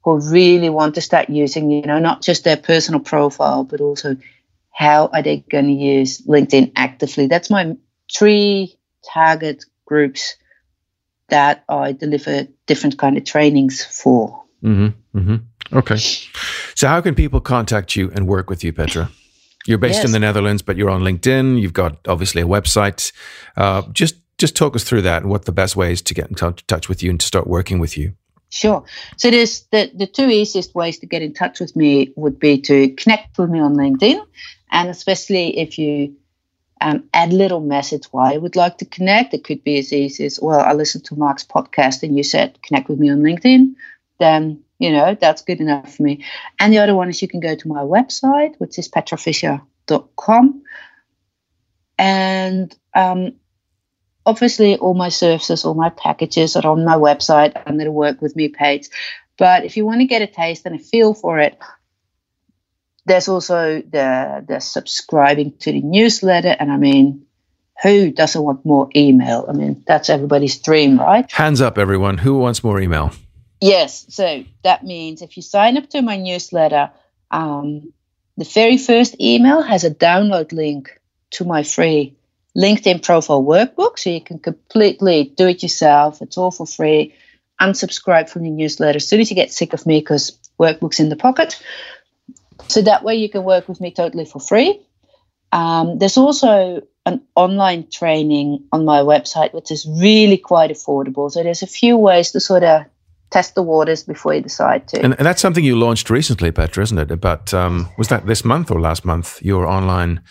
who 0.04 0.20
really 0.32 0.70
want 0.70 0.96
to 0.96 1.02
start 1.02 1.30
using, 1.30 1.72
you 1.72 1.82
know, 1.82 2.00
not 2.00 2.22
just 2.22 2.44
their 2.44 2.58
personal 2.58 3.00
profile, 3.00 3.64
but 3.64 3.82
also 3.82 4.18
how 4.72 5.08
are 5.08 5.24
they 5.24 5.38
going 5.38 5.66
to 5.66 5.74
use 5.74 6.22
LinkedIn 6.22 6.74
actively. 6.76 7.28
That's 7.28 7.50
my 7.50 7.76
three 8.14 8.78
target 9.14 9.66
groups 9.86 10.36
that 11.30 11.64
I 11.70 11.92
deliver 11.92 12.48
different 12.66 12.98
kind 12.98 13.18
of 13.18 13.26
trainings 13.26 13.84
for. 13.84 14.44
Mm-hmm, 14.64 15.18
mm-hmm. 15.18 15.78
Okay. 15.78 15.98
So 16.76 16.88
how 16.88 17.02
can 17.02 17.16
people 17.16 17.40
contact 17.40 17.96
you 17.96 18.12
and 18.14 18.28
work 18.28 18.50
with 18.50 18.64
you, 18.64 18.74
Petra? 18.74 19.10
You're 19.66 19.78
based 19.78 19.98
yes. 19.98 20.06
in 20.06 20.12
the 20.12 20.20
Netherlands, 20.20 20.62
but 20.62 20.78
you're 20.78 20.90
on 20.90 21.02
LinkedIn. 21.02 21.62
You've 21.62 21.74
got 21.74 22.08
obviously 22.08 22.42
a 22.42 22.46
website. 22.46 23.12
Uh, 23.56 23.84
just 23.92 24.16
just 24.38 24.56
talk 24.56 24.76
us 24.76 24.84
through 24.84 25.02
that 25.02 25.22
and 25.22 25.30
what 25.30 25.46
the 25.46 25.52
best 25.52 25.76
ways 25.76 26.02
to 26.02 26.14
get 26.14 26.30
in 26.30 26.36
t- 26.36 26.64
touch 26.66 26.88
with 26.88 27.04
you 27.04 27.10
and 27.10 27.20
to 27.20 27.26
start 27.26 27.46
working 27.46 27.78
with 27.78 27.98
you. 27.98 28.14
Sure. 28.50 28.84
So 29.18 29.30
there's 29.30 29.64
the, 29.72 29.92
the 29.94 30.08
two 30.08 30.30
easiest 30.30 30.74
ways 30.74 30.98
to 31.00 31.06
get 31.06 31.22
in 31.22 31.34
touch 31.34 31.60
with 31.60 31.76
me 31.76 32.14
would 32.16 32.40
be 32.40 32.60
to 32.62 32.90
connect 32.96 33.38
with 33.38 33.50
me 33.50 33.60
on 33.60 33.76
LinkedIn. 33.76 34.26
And 34.72 34.90
especially 34.90 35.58
if 35.58 35.78
you 35.78 36.16
um, 36.82 37.04
add 37.14 37.34
little 37.34 37.60
message 37.60 38.06
why 38.12 38.34
I 38.34 38.38
would 38.38 38.56
like 38.56 38.78
to 38.80 38.86
connect. 38.86 39.34
It 39.34 39.44
could 39.44 39.64
be 39.64 39.80
as 39.80 39.92
easy 39.92 40.26
as, 40.26 40.40
well, 40.42 40.60
I 40.60 40.74
listened 40.74 41.06
to 41.06 41.16
Mark's 41.16 41.44
podcast 41.44 42.04
and 42.04 42.16
you 42.16 42.24
said 42.24 42.62
connect 42.62 42.90
with 42.90 43.00
me 43.00 43.10
on 43.10 43.20
LinkedIn. 43.20 43.76
Then, 44.20 44.64
you 44.80 44.92
know, 44.92 45.16
that's 45.20 45.42
good 45.42 45.60
enough 45.60 45.96
for 45.96 46.04
me. 46.04 46.24
And 46.60 46.74
the 46.74 46.80
other 46.80 46.96
one 46.96 47.10
is 47.10 47.22
you 47.22 47.28
can 47.28 47.40
go 47.40 47.56
to 47.56 47.68
my 47.68 47.82
website, 47.82 48.56
which 48.58 48.78
is 48.80 48.90
petrafischer.com. 48.90 50.64
And 51.98 52.76
um, 52.94 53.34
obviously, 54.26 54.78
all 54.78 54.94
my 54.94 55.10
services, 55.10 55.66
all 55.66 55.74
my 55.74 55.90
packages 55.90 56.56
are 56.56 56.68
on 56.68 56.86
my 56.86 56.96
website 56.96 57.62
under 57.66 57.84
the 57.84 57.92
Work 57.92 58.22
With 58.22 58.36
Me 58.36 58.48
page. 58.48 58.90
But 59.38 59.66
if 59.66 59.78
you 59.78 59.86
want 59.86 60.02
to 60.02 60.08
get 60.08 60.22
a 60.22 60.28
taste 60.28 60.66
and 60.66 60.76
a 60.76 60.80
feel 60.80 61.14
for 61.14 61.40
it, 61.40 61.58
there's 63.10 63.28
also 63.28 63.82
the 63.82 64.46
the 64.48 64.60
subscribing 64.60 65.58
to 65.60 65.72
the 65.72 65.82
newsletter, 65.82 66.56
and 66.60 66.72
I 66.72 66.78
mean, 66.78 67.26
who 67.82 68.12
doesn't 68.12 68.42
want 68.42 68.64
more 68.64 68.88
email? 68.96 69.46
I 69.50 69.54
mean, 69.54 69.84
that's 69.88 70.10
everybody's 70.10 70.60
dream, 70.60 71.00
right? 71.00 71.30
Hands 71.32 71.60
up, 71.60 71.80
everyone. 71.80 72.20
Who 72.20 72.38
wants 72.38 72.64
more 72.64 72.80
email? 72.80 73.12
Yes. 73.60 74.06
So 74.10 74.46
that 74.64 74.86
means 74.86 75.24
if 75.24 75.38
you 75.38 75.44
sign 75.44 75.76
up 75.78 75.90
to 75.90 76.02
my 76.04 76.18
newsletter, 76.18 76.92
um, 77.32 77.92
the 78.38 78.46
very 78.46 78.78
first 78.78 79.20
email 79.20 79.64
has 79.64 79.84
a 79.84 79.92
download 79.92 80.54
link 80.54 80.98
to 81.32 81.46
my 81.46 81.64
free 81.64 82.16
LinkedIn 82.56 83.04
profile 83.04 83.44
workbook. 83.44 83.98
So 83.98 84.12
you 84.12 84.22
can 84.22 84.38
completely 84.38 85.34
do 85.36 85.48
it 85.48 85.64
yourself. 85.64 86.22
It's 86.22 86.38
all 86.38 86.52
for 86.52 86.68
free. 86.68 87.16
Unsubscribe 87.60 88.30
from 88.30 88.44
the 88.44 88.52
newsletter 88.52 88.98
as 88.98 89.08
soon 89.08 89.20
as 89.20 89.32
you 89.32 89.36
get 89.36 89.52
sick 89.52 89.74
of 89.74 89.86
me 89.86 90.00
because 90.00 90.38
workbook's 90.60 91.00
in 91.00 91.10
the 91.10 91.16
pocket. 91.16 91.62
So 92.70 92.82
that 92.84 93.04
way 93.04 93.16
you 93.16 93.30
can 93.30 93.44
work 93.44 93.68
with 93.68 93.82
me 93.82 93.92
totally 93.92 94.26
for 94.26 94.40
free. 94.40 94.80
Um, 95.52 95.98
there's 95.98 96.18
also 96.18 96.82
an 97.06 97.22
online 97.36 97.90
training 97.90 98.64
on 98.72 98.86
my 98.86 99.00
website, 99.00 99.54
which 99.54 99.72
is 99.72 99.88
really 99.88 100.38
quite 100.38 100.70
affordable. 100.70 101.32
So 101.32 101.42
there's 101.42 101.64
a 101.64 101.68
few 101.68 101.98
ways 101.98 102.32
to 102.32 102.40
sort 102.40 102.64
of 102.64 102.86
test 103.32 103.56
the 103.56 103.64
waters 103.64 104.04
before 104.04 104.34
you 104.34 104.42
decide 104.42 104.88
to. 104.90 105.02
And, 105.02 105.16
and 105.18 105.26
that's 105.26 105.42
something 105.42 105.64
you 105.64 105.78
launched 105.78 106.10
recently, 106.10 106.52
Petra, 106.52 106.84
isn't 106.84 106.98
it? 106.98 107.12
About 107.12 107.54
um, 107.54 107.90
was 107.98 108.08
that 108.10 108.26
this 108.26 108.46
month 108.46 108.72
or 108.72 108.80
last 108.80 109.06
month? 109.06 109.42
Your 109.42 109.66
online 109.66 110.22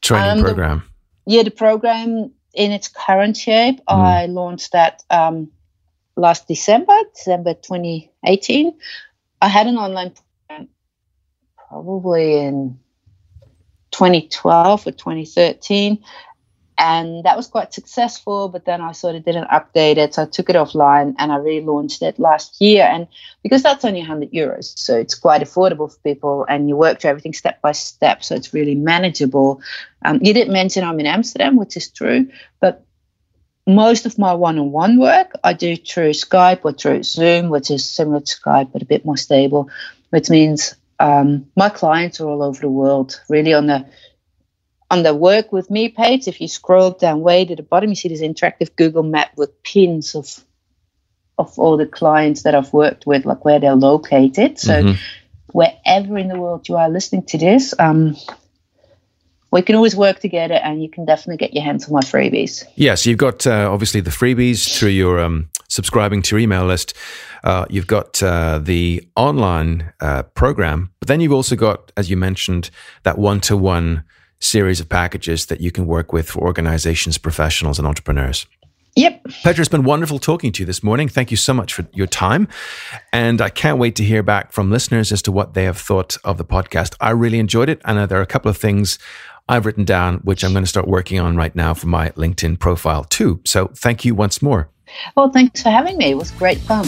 training 0.00 0.38
um, 0.38 0.40
program. 0.40 0.84
The, 1.26 1.34
yeah, 1.34 1.42
the 1.42 1.50
program 1.50 2.32
in 2.54 2.72
its 2.72 2.88
current 2.88 3.36
shape, 3.36 3.78
mm. 3.78 3.94
I 3.94 4.26
launched 4.26 4.72
that 4.72 5.02
um, 5.10 5.50
last 6.16 6.46
December, 6.48 6.96
December 7.14 7.54
2018. 7.54 8.72
I 9.40 9.48
had 9.48 9.66
an 9.66 9.76
online 9.76 10.10
program 10.10 10.31
probably 11.72 12.36
in 12.36 12.78
2012 13.92 14.86
or 14.86 14.92
2013 14.92 16.04
and 16.76 17.24
that 17.24 17.34
was 17.34 17.46
quite 17.46 17.72
successful 17.72 18.50
but 18.50 18.66
then 18.66 18.82
i 18.82 18.92
sort 18.92 19.14
of 19.14 19.24
didn't 19.24 19.48
update 19.48 19.96
it 19.96 20.12
so 20.12 20.22
i 20.22 20.26
took 20.26 20.50
it 20.50 20.56
offline 20.56 21.14
and 21.18 21.32
i 21.32 21.36
relaunched 21.36 22.02
it 22.02 22.18
last 22.18 22.60
year. 22.60 22.84
And 22.84 23.08
because 23.42 23.62
that's 23.62 23.86
only 23.86 24.00
100 24.00 24.32
euros 24.32 24.78
so 24.78 24.98
it's 24.98 25.14
quite 25.14 25.40
affordable 25.40 25.90
for 25.90 25.98
people 26.00 26.44
and 26.46 26.68
you 26.68 26.76
work 26.76 27.00
through 27.00 27.10
everything 27.10 27.32
step 27.32 27.62
by 27.62 27.72
step 27.72 28.22
so 28.22 28.34
it's 28.34 28.52
really 28.52 28.74
manageable. 28.74 29.62
Um, 30.04 30.18
you 30.22 30.34
didn't 30.34 30.52
mention 30.52 30.84
i'm 30.84 31.00
in 31.00 31.06
amsterdam 31.06 31.56
which 31.56 31.76
is 31.78 31.88
true 31.88 32.28
but 32.60 32.84
most 33.66 34.04
of 34.04 34.18
my 34.18 34.34
one-on-one 34.34 34.98
work 34.98 35.32
i 35.42 35.54
do 35.54 35.76
through 35.76 36.10
skype 36.10 36.60
or 36.64 36.72
through 36.72 37.02
zoom 37.02 37.48
which 37.48 37.70
is 37.70 37.88
similar 37.88 38.20
to 38.20 38.36
skype 38.40 38.72
but 38.72 38.82
a 38.82 38.86
bit 38.86 39.06
more 39.06 39.16
stable 39.16 39.70
which 40.10 40.28
means 40.28 40.74
um, 41.02 41.46
my 41.56 41.68
clients 41.68 42.20
are 42.20 42.28
all 42.28 42.42
over 42.42 42.60
the 42.60 42.68
world. 42.68 43.20
Really, 43.28 43.52
on 43.54 43.66
the 43.66 43.86
on 44.88 45.02
the 45.02 45.14
work 45.14 45.52
with 45.52 45.70
me 45.70 45.88
page, 45.88 46.28
if 46.28 46.40
you 46.40 46.46
scroll 46.46 46.92
down 46.92 47.22
way 47.22 47.44
to 47.44 47.56
the 47.56 47.62
bottom, 47.62 47.90
you 47.90 47.96
see 47.96 48.08
this 48.08 48.20
interactive 48.20 48.76
Google 48.76 49.02
map 49.02 49.32
with 49.36 49.62
pins 49.64 50.14
of 50.14 50.44
of 51.38 51.58
all 51.58 51.76
the 51.76 51.86
clients 51.86 52.44
that 52.44 52.54
I've 52.54 52.72
worked 52.72 53.04
with, 53.04 53.24
like 53.24 53.44
where 53.44 53.58
they're 53.58 53.74
located. 53.74 54.60
So 54.60 54.82
mm-hmm. 54.82 55.02
wherever 55.50 56.18
in 56.18 56.28
the 56.28 56.38
world 56.38 56.68
you 56.68 56.76
are 56.76 56.88
listening 56.88 57.24
to 57.26 57.38
this, 57.38 57.74
um, 57.78 58.16
we 59.50 59.62
can 59.62 59.74
always 59.74 59.96
work 59.96 60.20
together 60.20 60.54
and 60.54 60.82
you 60.82 60.88
can 60.88 61.04
definitely 61.04 61.38
get 61.38 61.52
your 61.52 61.64
hands 61.64 61.86
on 61.86 61.94
my 61.94 62.00
freebies. 62.00 62.64
Yes, 62.76 63.06
you've 63.06 63.18
got 63.18 63.46
uh, 63.46 63.68
obviously 63.72 64.02
the 64.02 64.10
freebies 64.10 64.78
through 64.78 64.90
your 64.90 65.18
um, 65.18 65.48
subscribing 65.72 66.22
to 66.22 66.36
your 66.36 66.40
email 66.40 66.64
list. 66.64 66.94
Uh, 67.42 67.64
you've 67.70 67.86
got 67.86 68.22
uh, 68.22 68.60
the 68.62 69.08
online 69.16 69.92
uh, 70.00 70.22
program, 70.34 70.92
but 71.00 71.08
then 71.08 71.20
you've 71.20 71.32
also 71.32 71.56
got, 71.56 71.90
as 71.96 72.10
you 72.10 72.16
mentioned, 72.16 72.70
that 73.02 73.18
one 73.18 73.40
to 73.40 73.56
one 73.56 74.04
series 74.38 74.80
of 74.80 74.88
packages 74.88 75.46
that 75.46 75.60
you 75.60 75.70
can 75.70 75.86
work 75.86 76.12
with 76.12 76.30
for 76.30 76.40
organizations, 76.40 77.16
professionals, 77.16 77.78
and 77.78 77.88
entrepreneurs. 77.88 78.46
Yep. 78.94 79.24
Petra, 79.42 79.62
it's 79.62 79.70
been 79.70 79.84
wonderful 79.84 80.18
talking 80.18 80.52
to 80.52 80.62
you 80.62 80.66
this 80.66 80.82
morning. 80.82 81.08
Thank 81.08 81.30
you 81.30 81.36
so 81.38 81.54
much 81.54 81.72
for 81.72 81.86
your 81.94 82.06
time. 82.06 82.46
And 83.10 83.40
I 83.40 83.48
can't 83.48 83.78
wait 83.78 83.96
to 83.96 84.04
hear 84.04 84.22
back 84.22 84.52
from 84.52 84.70
listeners 84.70 85.12
as 85.12 85.22
to 85.22 85.32
what 85.32 85.54
they 85.54 85.64
have 85.64 85.78
thought 85.78 86.18
of 86.24 86.36
the 86.36 86.44
podcast. 86.44 86.94
I 87.00 87.10
really 87.10 87.38
enjoyed 87.38 87.70
it. 87.70 87.80
And 87.86 88.10
there 88.10 88.18
are 88.18 88.22
a 88.22 88.26
couple 88.26 88.50
of 88.50 88.58
things 88.58 88.98
I've 89.48 89.64
written 89.64 89.84
down, 89.84 90.18
which 90.18 90.44
I'm 90.44 90.52
going 90.52 90.64
to 90.64 90.68
start 90.68 90.86
working 90.86 91.18
on 91.18 91.36
right 91.36 91.56
now 91.56 91.72
for 91.72 91.86
my 91.86 92.10
LinkedIn 92.10 92.58
profile 92.58 93.04
too. 93.04 93.40
So 93.46 93.68
thank 93.68 94.04
you 94.04 94.14
once 94.14 94.42
more. 94.42 94.68
Well, 95.16 95.30
thanks 95.30 95.62
for 95.62 95.70
having 95.70 95.98
me. 95.98 96.10
It 96.10 96.16
was 96.16 96.30
great 96.32 96.58
fun. 96.58 96.86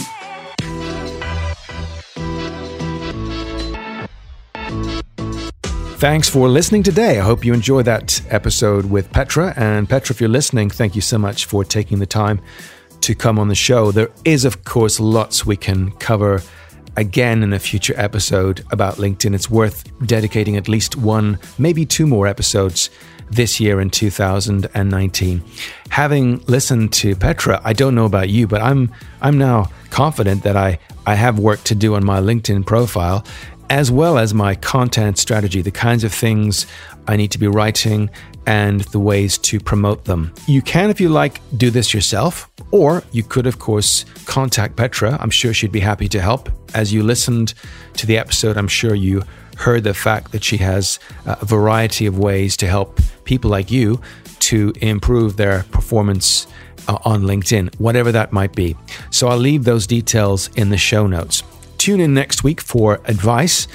Thanks 5.99 6.29
for 6.29 6.49
listening 6.49 6.83
today. 6.83 7.19
I 7.19 7.23
hope 7.23 7.47
you 7.47 7.55
enjoyed 7.55 7.87
that 7.87 8.21
episode 8.29 8.85
with 8.85 9.11
Petra. 9.11 9.55
And 9.57 9.89
Petra, 9.89 10.13
if 10.13 10.21
you're 10.21 10.29
listening, 10.29 10.69
thank 10.69 10.95
you 10.95 11.01
so 11.01 11.17
much 11.17 11.47
for 11.47 11.65
taking 11.65 11.99
the 11.99 12.07
time 12.07 12.43
to 13.01 13.15
come 13.15 13.39
on 13.39 13.49
the 13.49 13.55
show. 13.55 13.91
There 13.91 14.11
is, 14.25 14.45
of 14.45 14.65
course, 14.65 15.01
lots 15.01 15.47
we 15.47 15.57
can 15.57 15.93
cover 15.93 16.43
again 16.97 17.43
in 17.43 17.53
a 17.53 17.59
future 17.59 17.95
episode 17.97 18.65
about 18.71 18.97
LinkedIn. 18.97 19.35
It's 19.35 19.49
worth 19.49 19.85
dedicating 20.07 20.57
at 20.57 20.69
least 20.69 20.97
one, 20.97 21.39
maybe 21.59 21.87
two 21.87 22.07
more 22.07 22.27
episodes 22.27 22.91
this 23.35 23.61
year 23.61 23.81
in 23.81 23.91
2019. 23.91 25.43
Having 25.91 26.39
listened 26.47 26.93
to 26.95 27.17
Petra, 27.17 27.61
I 27.65 27.73
don't 27.73 27.95
know 27.95 28.05
about 28.05 28.29
you, 28.29 28.47
but 28.47 28.63
I'm 28.63 28.93
I'm 29.21 29.39
now 29.39 29.71
confident 29.91 30.43
that 30.43 30.57
I 30.57 30.79
I 31.07 31.15
have 31.15 31.39
work 31.39 31.63
to 31.65 31.75
do 31.75 31.95
on 31.95 32.05
my 32.05 32.21
LinkedIn 32.21 32.67
profile 32.67 33.25
as 33.71 33.91
well 33.91 34.19
as 34.19 34.35
my 34.35 34.55
content 34.55 35.19
strategy, 35.19 35.63
the 35.63 35.71
kinds 35.71 36.05
of 36.05 36.13
things 36.13 36.67
I 37.09 37.17
need 37.17 37.31
to 37.33 37.39
be 37.39 37.47
writing 37.47 38.11
and 38.47 38.83
the 38.93 39.01
ways 39.01 39.39
to 39.39 39.59
promote 39.59 40.05
them. 40.05 40.33
You 40.47 40.61
can, 40.61 40.91
if 40.91 41.01
you 41.01 41.09
like, 41.09 41.41
do 41.57 41.71
this 41.71 41.95
yourself, 41.95 42.51
or 42.71 43.03
you 43.13 43.23
could, 43.23 43.47
of 43.47 43.59
course, 43.59 44.05
contact 44.27 44.77
Petra. 44.77 45.17
I'm 45.21 45.31
sure 45.31 45.55
she'd 45.55 45.73
be 45.73 45.81
happy 45.81 46.09
to 46.09 46.21
help. 46.21 46.51
As 46.75 46.93
you 46.93 47.03
listened 47.03 47.55
to 47.95 48.07
the 48.07 48.19
episode, 48.19 48.57
I'm 48.59 48.69
sure 48.69 48.95
you 48.95 49.23
heard 49.57 49.85
the 49.85 49.95
fact 49.95 50.33
that 50.33 50.45
she 50.45 50.59
has 50.59 50.99
a 51.27 51.45
variety 51.45 52.07
of 52.07 52.19
ways 52.19 52.57
to 52.59 52.67
help 52.67 53.01
people 53.25 53.51
like 53.51 53.71
you 53.71 54.01
to 54.41 54.73
improve 54.81 55.37
their 55.37 55.63
performance 55.71 56.47
uh, 56.89 56.99
on 57.05 57.23
LinkedIn, 57.23 57.75
whatever 57.81 58.13
that 58.13 58.33
might 58.33 58.55
be. 58.55 58.77
So 59.11 59.29
I'll 59.29 59.39
leave 59.39 59.65
those 59.65 59.87
details 59.87 60.51
in 60.57 60.69
the 60.69 60.77
show 60.77 61.07
notes. 61.07 61.43
Tune 61.79 62.01
in 62.01 62.15
next 62.15 62.45
week 62.45 62.61
for 62.61 63.01
advice 63.07 63.67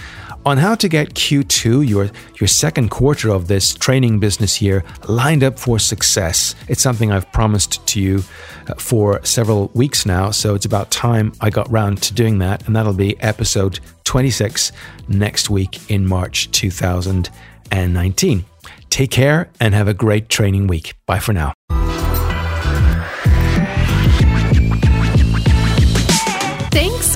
on 0.49 0.57
how 0.57 0.73
to 0.73 0.89
get 0.89 1.13
Q2, 1.13 1.87
your, 1.87 2.09
your 2.39 2.47
second 2.47 2.89
quarter 2.89 3.29
of 3.29 3.47
this 3.47 3.75
training 3.75 4.19
business 4.19 4.59
year, 4.59 4.83
lined 5.07 5.43
up 5.43 5.59
for 5.59 5.77
success. 5.77 6.55
It's 6.67 6.81
something 6.81 7.11
I've 7.11 7.31
promised 7.31 7.85
to 7.85 8.01
you 8.01 8.23
uh, 8.67 8.73
for 8.73 9.23
several 9.23 9.69
weeks 9.75 10.07
now, 10.07 10.31
so 10.31 10.55
it's 10.55 10.65
about 10.65 10.89
time 10.89 11.33
I 11.39 11.51
got 11.51 11.69
round 11.71 12.01
to 12.01 12.15
doing 12.15 12.39
that, 12.39 12.65
and 12.65 12.75
that'll 12.75 12.93
be 12.93 13.15
episode 13.21 13.79
26 14.05 14.71
next 15.07 15.51
week 15.51 15.91
in 15.91 16.07
March 16.07 16.49
2019. 16.49 18.45
Take 18.89 19.11
care 19.11 19.51
and 19.59 19.75
have 19.75 19.87
a 19.87 19.93
great 19.93 20.29
training 20.29 20.65
week. 20.65 20.95
Bye 21.05 21.19
for 21.19 21.33
now. 21.33 21.53